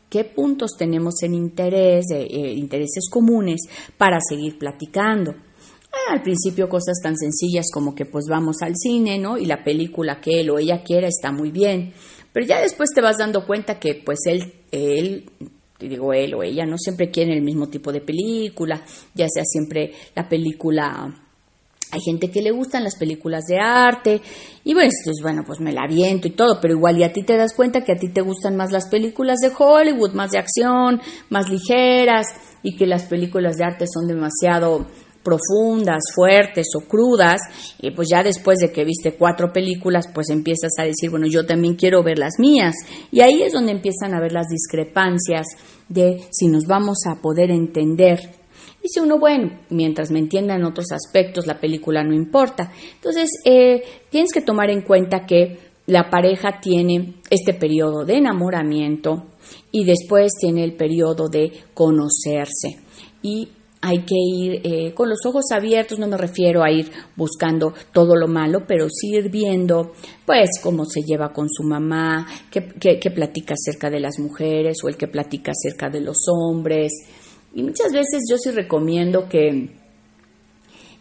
qué 0.09 0.23
puntos 0.23 0.77
tenemos 0.77 1.21
en 1.21 1.33
interés, 1.33 2.05
eh, 2.13 2.53
intereses 2.55 3.09
comunes 3.11 3.63
para 3.97 4.19
seguir 4.21 4.57
platicando. 4.57 5.33
Al 6.09 6.21
principio 6.21 6.69
cosas 6.69 6.99
tan 7.01 7.15
sencillas 7.15 7.67
como 7.71 7.95
que 7.95 8.05
pues 8.05 8.25
vamos 8.29 8.57
al 8.61 8.75
cine, 8.75 9.19
¿no? 9.19 9.37
Y 9.37 9.45
la 9.45 9.63
película 9.63 10.19
que 10.19 10.41
él 10.41 10.49
o 10.49 10.59
ella 10.59 10.83
quiera 10.83 11.07
está 11.07 11.31
muy 11.31 11.51
bien. 11.51 11.93
Pero 12.31 12.45
ya 12.45 12.59
después 12.59 12.89
te 12.93 13.01
vas 13.01 13.17
dando 13.17 13.45
cuenta 13.45 13.79
que 13.79 14.01
pues 14.03 14.19
él, 14.25 14.53
él, 14.71 15.29
digo 15.79 16.13
él 16.13 16.33
o 16.33 16.43
ella, 16.43 16.65
no 16.65 16.77
siempre 16.77 17.11
quieren 17.11 17.33
el 17.33 17.43
mismo 17.43 17.69
tipo 17.69 17.91
de 17.91 18.01
película, 18.01 18.83
ya 19.13 19.27
sea 19.29 19.43
siempre 19.45 19.91
la 20.15 20.27
película 20.27 21.13
hay 21.93 22.01
gente 22.01 22.31
que 22.31 22.41
le 22.41 22.49
gustan 22.49 22.83
las 22.83 22.95
películas 22.95 23.43
de 23.45 23.59
arte 23.59 24.19
y 24.63 24.73
bueno, 24.73 24.89
pues 25.05 25.17
bueno, 25.21 25.43
pues 25.45 25.59
me 25.59 25.71
la 25.71 25.85
viento 25.87 26.27
y 26.27 26.31
todo, 26.31 26.59
pero 26.59 26.73
igual 26.73 26.97
y 26.97 27.03
a 27.03 27.13
ti 27.13 27.21
te 27.21 27.37
das 27.37 27.53
cuenta 27.53 27.83
que 27.83 27.91
a 27.91 27.97
ti 27.97 28.09
te 28.09 28.21
gustan 28.21 28.55
más 28.55 28.71
las 28.71 28.87
películas 28.89 29.37
de 29.37 29.51
Hollywood, 29.55 30.13
más 30.13 30.31
de 30.31 30.39
acción, 30.39 30.99
más 31.29 31.49
ligeras 31.49 32.25
y 32.63 32.75
que 32.77 32.87
las 32.87 33.03
películas 33.03 33.57
de 33.57 33.65
arte 33.65 33.85
son 33.85 34.07
demasiado 34.07 34.87
profundas, 35.23 36.03
fuertes 36.13 36.67
o 36.75 36.81
crudas, 36.81 37.41
y 37.81 37.91
pues 37.91 38.09
ya 38.09 38.23
después 38.23 38.59
de 38.59 38.71
que 38.71 38.83
viste 38.83 39.15
cuatro 39.15 39.51
películas, 39.53 40.07
pues 40.13 40.29
empiezas 40.29 40.71
a 40.79 40.83
decir, 40.83 41.09
bueno, 41.09 41.27
yo 41.27 41.45
también 41.45 41.75
quiero 41.75 42.03
ver 42.03 42.19
las 42.19 42.33
mías. 42.39 42.75
Y 43.11 43.21
ahí 43.21 43.41
es 43.41 43.53
donde 43.53 43.71
empiezan 43.71 44.13
a 44.13 44.19
ver 44.19 44.33
las 44.33 44.47
discrepancias 44.47 45.47
de 45.87 46.21
si 46.31 46.47
nos 46.47 46.65
vamos 46.65 46.99
a 47.07 47.21
poder 47.21 47.51
entender. 47.51 48.19
Dice 48.81 48.99
uno, 48.99 49.17
bueno, 49.17 49.59
mientras 49.69 50.11
me 50.11 50.19
entienda 50.19 50.55
en 50.55 50.65
otros 50.65 50.91
aspectos, 50.91 51.47
la 51.47 51.59
película 51.59 52.03
no 52.03 52.13
importa. 52.13 52.71
Entonces, 52.95 53.29
eh, 53.45 53.81
tienes 54.09 54.33
que 54.33 54.41
tomar 54.41 54.69
en 54.69 54.81
cuenta 54.81 55.25
que 55.25 55.57
la 55.85 56.09
pareja 56.09 56.59
tiene 56.61 57.15
este 57.29 57.53
periodo 57.53 58.05
de 58.05 58.17
enamoramiento 58.17 59.27
y 59.71 59.85
después 59.85 60.31
tiene 60.39 60.63
el 60.63 60.75
periodo 60.75 61.29
de 61.29 61.51
conocerse. 61.73 62.79
Y 63.21 63.49
hay 63.85 63.99
que 63.99 64.15
ir 64.15 64.61
eh, 64.63 64.93
con 64.93 65.09
los 65.09 65.19
ojos 65.25 65.51
abiertos, 65.51 65.99
no 65.99 66.07
me 66.07 66.15
refiero 66.15 66.63
a 66.63 66.71
ir 66.71 66.89
buscando 67.17 67.73
todo 67.91 68.15
lo 68.15 68.29
malo, 68.29 68.63
pero 68.65 68.87
sí 68.89 69.09
ir 69.09 69.29
viendo, 69.29 69.91
pues, 70.25 70.51
cómo 70.63 70.85
se 70.85 71.01
lleva 71.01 71.33
con 71.33 71.49
su 71.49 71.63
mamá, 71.63 72.25
qué, 72.49 72.61
platica 73.13 73.55
acerca 73.55 73.89
de 73.89 73.99
las 73.99 74.19
mujeres 74.19 74.77
o 74.85 74.87
el 74.87 74.95
que 74.95 75.09
platica 75.09 75.51
acerca 75.51 75.89
de 75.89 75.99
los 75.99 76.15
hombres. 76.29 76.93
Y 77.53 77.61
muchas 77.61 77.91
veces 77.91 78.21
yo 78.29 78.37
sí 78.37 78.51
recomiendo 78.51 79.27
que, 79.27 79.69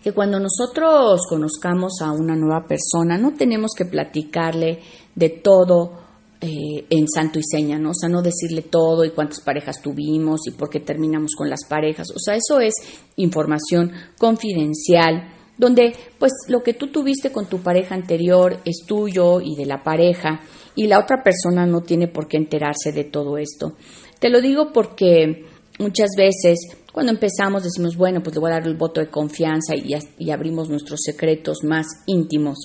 que 0.02 0.12
cuando 0.12 0.40
nosotros 0.40 1.20
conozcamos 1.28 2.00
a 2.02 2.10
una 2.10 2.34
nueva 2.34 2.66
persona, 2.66 3.16
no 3.16 3.34
tenemos 3.34 3.74
que 3.78 3.84
platicarle 3.84 4.80
de 5.14 5.28
todo 5.28 6.01
eh, 6.44 6.86
en 6.90 7.06
santo 7.06 7.38
y 7.38 7.42
seña, 7.44 7.78
¿no? 7.78 7.90
O 7.90 7.94
sea, 7.94 8.08
no 8.08 8.20
decirle 8.20 8.62
todo 8.62 9.04
y 9.04 9.10
cuántas 9.10 9.40
parejas 9.40 9.80
tuvimos 9.80 10.40
y 10.48 10.50
por 10.50 10.68
qué 10.68 10.80
terminamos 10.80 11.36
con 11.38 11.48
las 11.48 11.64
parejas. 11.68 12.08
O 12.10 12.18
sea, 12.18 12.34
eso 12.34 12.58
es 12.58 12.74
información 13.14 13.92
confidencial, 14.18 15.32
donde 15.56 15.94
pues 16.18 16.32
lo 16.48 16.64
que 16.64 16.74
tú 16.74 16.88
tuviste 16.88 17.30
con 17.30 17.46
tu 17.46 17.60
pareja 17.60 17.94
anterior 17.94 18.58
es 18.64 18.84
tuyo 18.84 19.40
y 19.40 19.54
de 19.54 19.66
la 19.66 19.84
pareja 19.84 20.40
y 20.74 20.88
la 20.88 20.98
otra 20.98 21.22
persona 21.22 21.64
no 21.64 21.82
tiene 21.82 22.08
por 22.08 22.26
qué 22.26 22.38
enterarse 22.38 22.90
de 22.90 23.04
todo 23.04 23.38
esto. 23.38 23.76
Te 24.18 24.28
lo 24.28 24.40
digo 24.40 24.72
porque 24.72 25.46
muchas 25.78 26.10
veces 26.16 26.58
cuando 26.92 27.12
empezamos 27.12 27.62
decimos, 27.62 27.96
bueno, 27.96 28.20
pues 28.20 28.34
le 28.34 28.40
voy 28.40 28.50
a 28.50 28.54
dar 28.54 28.66
el 28.66 28.76
voto 28.76 29.00
de 29.00 29.10
confianza 29.10 29.76
y, 29.76 29.94
y 30.18 30.30
abrimos 30.32 30.68
nuestros 30.68 31.02
secretos 31.04 31.58
más 31.62 31.86
íntimos, 32.06 32.58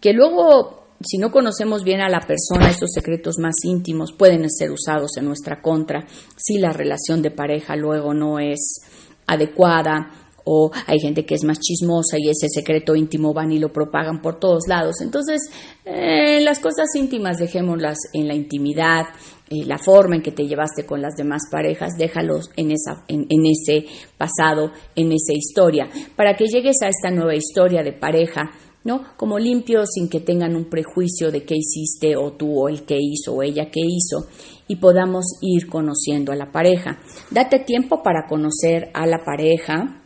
que 0.00 0.14
luego 0.14 0.79
si 1.02 1.18
no 1.18 1.30
conocemos 1.30 1.82
bien 1.82 2.00
a 2.00 2.10
la 2.10 2.20
persona, 2.20 2.68
esos 2.70 2.90
secretos 2.92 3.38
más 3.38 3.54
íntimos 3.64 4.12
pueden 4.12 4.48
ser 4.50 4.70
usados 4.70 5.16
en 5.16 5.24
nuestra 5.24 5.62
contra 5.62 6.06
si 6.36 6.58
la 6.58 6.72
relación 6.72 7.22
de 7.22 7.30
pareja 7.30 7.74
luego 7.74 8.12
no 8.12 8.38
es 8.38 8.82
adecuada 9.26 10.10
o 10.44 10.70
hay 10.86 10.98
gente 10.98 11.24
que 11.24 11.34
es 11.34 11.44
más 11.44 11.58
chismosa 11.60 12.16
y 12.18 12.28
ese 12.28 12.48
secreto 12.48 12.94
íntimo 12.96 13.32
van 13.32 13.52
y 13.52 13.58
lo 13.58 13.72
propagan 13.72 14.20
por 14.20 14.38
todos 14.38 14.64
lados. 14.68 15.00
Entonces, 15.00 15.50
eh, 15.84 16.40
las 16.42 16.58
cosas 16.58 16.88
íntimas 16.94 17.38
dejémoslas 17.38 17.98
en 18.12 18.26
la 18.26 18.34
intimidad, 18.34 19.06
eh, 19.48 19.64
la 19.64 19.78
forma 19.78 20.16
en 20.16 20.22
que 20.22 20.32
te 20.32 20.46
llevaste 20.46 20.84
con 20.84 21.02
las 21.02 21.14
demás 21.14 21.42
parejas, 21.50 21.96
déjalos 21.96 22.50
en, 22.56 22.72
esa, 22.72 23.04
en, 23.08 23.26
en 23.28 23.46
ese 23.46 23.86
pasado, 24.18 24.72
en 24.96 25.12
esa 25.12 25.32
historia, 25.32 25.88
para 26.16 26.34
que 26.34 26.46
llegues 26.46 26.82
a 26.82 26.88
esta 26.88 27.10
nueva 27.10 27.34
historia 27.34 27.82
de 27.82 27.92
pareja 27.92 28.50
¿no? 28.84 29.02
Como 29.16 29.38
limpio 29.38 29.84
sin 29.86 30.08
que 30.08 30.20
tengan 30.20 30.56
un 30.56 30.66
prejuicio 30.66 31.30
de 31.30 31.44
qué 31.44 31.54
hiciste 31.56 32.16
o 32.16 32.32
tú 32.32 32.62
o 32.62 32.68
el 32.68 32.84
que 32.84 32.98
hizo 32.98 33.34
o 33.34 33.42
ella 33.42 33.70
que 33.70 33.80
hizo 33.80 34.26
y 34.68 34.76
podamos 34.76 35.38
ir 35.42 35.68
conociendo 35.68 36.32
a 36.32 36.36
la 36.36 36.50
pareja. 36.50 36.98
Date 37.30 37.60
tiempo 37.60 38.02
para 38.02 38.26
conocer 38.28 38.90
a 38.94 39.06
la 39.06 39.24
pareja 39.24 40.02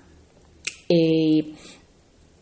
e 0.89 1.55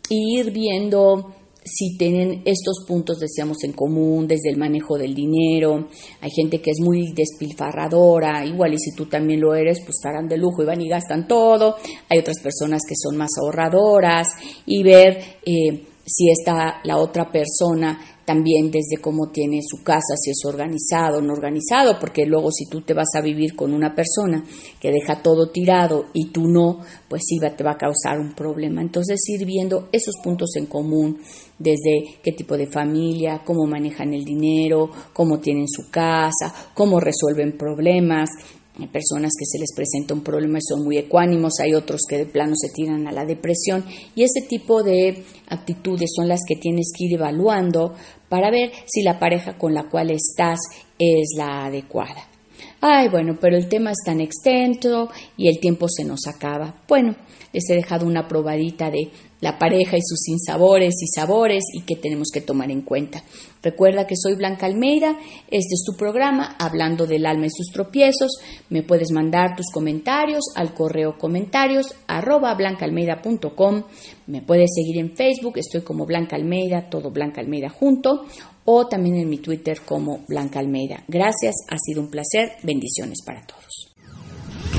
ir 0.08 0.50
viendo 0.52 1.34
si 1.64 1.96
tienen 1.96 2.42
estos 2.44 2.84
puntos, 2.86 3.20
decíamos, 3.20 3.62
en 3.62 3.72
común, 3.72 4.26
desde 4.26 4.50
el 4.50 4.56
manejo 4.56 4.98
del 4.98 5.14
dinero. 5.14 5.88
Hay 6.20 6.30
gente 6.30 6.60
que 6.60 6.72
es 6.72 6.80
muy 6.80 7.12
despilfarradora, 7.12 8.44
igual 8.44 8.74
y 8.74 8.78
si 8.78 8.94
tú 8.96 9.06
también 9.06 9.40
lo 9.40 9.54
eres, 9.54 9.78
pues 9.80 9.96
estarán 9.96 10.28
de 10.28 10.38
lujo 10.38 10.62
y 10.62 10.66
van 10.66 10.80
y 10.80 10.88
gastan 10.88 11.28
todo. 11.28 11.76
Hay 12.08 12.18
otras 12.18 12.40
personas 12.42 12.82
que 12.86 12.94
son 12.96 13.16
más 13.16 13.30
ahorradoras 13.40 14.28
y 14.66 14.82
ver... 14.82 15.18
Eh, 15.46 15.86
si 16.04 16.30
está 16.30 16.80
la 16.84 16.98
otra 16.98 17.30
persona 17.30 17.98
también 18.24 18.70
desde 18.70 19.00
cómo 19.00 19.30
tiene 19.30 19.60
su 19.62 19.82
casa, 19.82 20.16
si 20.16 20.30
es 20.30 20.44
organizado 20.44 21.18
o 21.18 21.20
no 21.20 21.32
organizado, 21.32 21.98
porque 21.98 22.24
luego 22.24 22.50
si 22.50 22.66
tú 22.66 22.80
te 22.82 22.94
vas 22.94 23.08
a 23.16 23.20
vivir 23.20 23.56
con 23.56 23.72
una 23.72 23.94
persona 23.94 24.44
que 24.80 24.90
deja 24.90 25.22
todo 25.22 25.50
tirado 25.50 26.06
y 26.12 26.30
tú 26.30 26.46
no, 26.46 26.78
pues 27.08 27.22
sí 27.26 27.38
te 27.38 27.64
va 27.64 27.72
a 27.72 27.78
causar 27.78 28.20
un 28.20 28.32
problema. 28.34 28.80
Entonces 28.80 29.20
ir 29.28 29.44
viendo 29.44 29.88
esos 29.92 30.14
puntos 30.22 30.54
en 30.56 30.66
común, 30.66 31.18
desde 31.58 32.20
qué 32.22 32.32
tipo 32.32 32.56
de 32.56 32.66
familia, 32.66 33.42
cómo 33.44 33.66
manejan 33.66 34.14
el 34.14 34.24
dinero, 34.24 34.90
cómo 35.12 35.38
tienen 35.40 35.68
su 35.68 35.90
casa, 35.90 36.52
cómo 36.74 37.00
resuelven 37.00 37.56
problemas, 37.56 38.30
hay 38.78 38.86
personas 38.86 39.32
que 39.38 39.44
se 39.44 39.58
les 39.58 39.72
presenta 39.74 40.14
un 40.14 40.22
problema 40.22 40.58
y 40.58 40.62
son 40.62 40.84
muy 40.84 40.96
ecuánimos, 40.96 41.60
hay 41.60 41.74
otros 41.74 42.02
que 42.08 42.16
de 42.16 42.26
plano 42.26 42.54
se 42.56 42.70
tiran 42.70 43.06
a 43.06 43.12
la 43.12 43.26
depresión 43.26 43.84
y 44.14 44.22
ese 44.22 44.46
tipo 44.48 44.82
de 44.82 45.24
actitudes 45.48 46.10
son 46.16 46.28
las 46.28 46.40
que 46.46 46.56
tienes 46.56 46.90
que 46.96 47.04
ir 47.04 47.14
evaluando 47.14 47.94
para 48.28 48.50
ver 48.50 48.72
si 48.86 49.02
la 49.02 49.18
pareja 49.18 49.58
con 49.58 49.74
la 49.74 49.90
cual 49.90 50.10
estás 50.10 50.58
es 50.98 51.34
la 51.36 51.66
adecuada. 51.66 52.31
Ay, 52.80 53.08
bueno, 53.08 53.38
pero 53.40 53.56
el 53.56 53.68
tema 53.68 53.90
es 53.90 53.98
tan 54.04 54.20
extenso 54.20 55.08
y 55.36 55.48
el 55.48 55.60
tiempo 55.60 55.88
se 55.88 56.04
nos 56.04 56.26
acaba. 56.26 56.74
Bueno, 56.88 57.16
les 57.52 57.68
he 57.70 57.74
dejado 57.74 58.06
una 58.06 58.26
probadita 58.26 58.90
de 58.90 59.10
la 59.40 59.58
pareja 59.58 59.96
y 59.96 60.02
sus 60.02 60.20
sinsabores 60.20 60.94
y 61.02 61.06
sabores 61.08 61.64
y 61.74 61.82
que 61.82 61.96
tenemos 61.96 62.28
que 62.32 62.40
tomar 62.40 62.70
en 62.70 62.82
cuenta. 62.82 63.22
Recuerda 63.62 64.06
que 64.06 64.16
soy 64.16 64.34
Blanca 64.36 64.66
Almeida, 64.66 65.18
este 65.48 65.74
es 65.74 65.84
tu 65.84 65.96
programa 65.96 66.56
Hablando 66.58 67.06
del 67.06 67.26
alma 67.26 67.46
y 67.46 67.50
sus 67.50 67.68
tropiezos. 67.72 68.38
Me 68.70 68.82
puedes 68.82 69.10
mandar 69.10 69.56
tus 69.56 69.66
comentarios 69.72 70.44
al 70.54 70.74
correo 70.74 71.18
comentarios 71.18 71.94
arroba 72.06 72.54
blancaalmeida.com. 72.54 73.82
Me 74.26 74.42
puedes 74.42 74.70
seguir 74.74 74.98
en 74.98 75.16
Facebook, 75.16 75.58
estoy 75.58 75.82
como 75.82 76.06
Blanca 76.06 76.36
Almeida, 76.36 76.88
todo 76.88 77.10
Blanca 77.10 77.40
Almeida 77.40 77.68
junto, 77.68 78.24
o 78.64 78.86
también 78.86 79.16
en 79.16 79.28
mi 79.28 79.38
Twitter 79.38 79.80
como 79.84 80.24
Blanca 80.28 80.58
Almeida. 80.58 81.04
Gracias, 81.08 81.54
ha 81.68 81.76
sido 81.78 82.02
un 82.02 82.10
placer, 82.10 82.52
bendiciones 82.62 83.18
para 83.24 83.44
todos. 83.46 83.92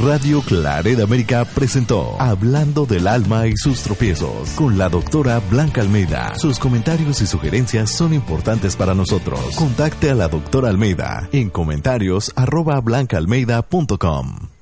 Radio 0.02 0.42
Claret 0.42 1.00
América 1.00 1.46
presentó 1.46 2.16
Hablando 2.20 2.86
del 2.86 3.08
alma 3.08 3.48
y 3.48 3.56
sus 3.56 3.84
tropiezos 3.84 4.50
con 4.52 4.78
la 4.78 4.90
doctora 4.90 5.40
Blanca 5.50 5.82
Almeida. 5.82 6.34
Sus 6.36 6.60
comentarios 6.60 7.22
y 7.22 7.28
sugerencias 7.28 7.92
son 7.92 8.14
importantes 8.14 8.76
para 8.76 8.94
nosotros. 8.96 9.40
Contacte 9.56 10.10
a 10.10 10.16
la 10.16 10.28
doctora 10.28 10.70
Almeida 10.70 11.30
en 11.32 11.50
comentarios 11.50 12.34
arroba 12.36 12.82
blancaalmeida.com. 12.82 14.53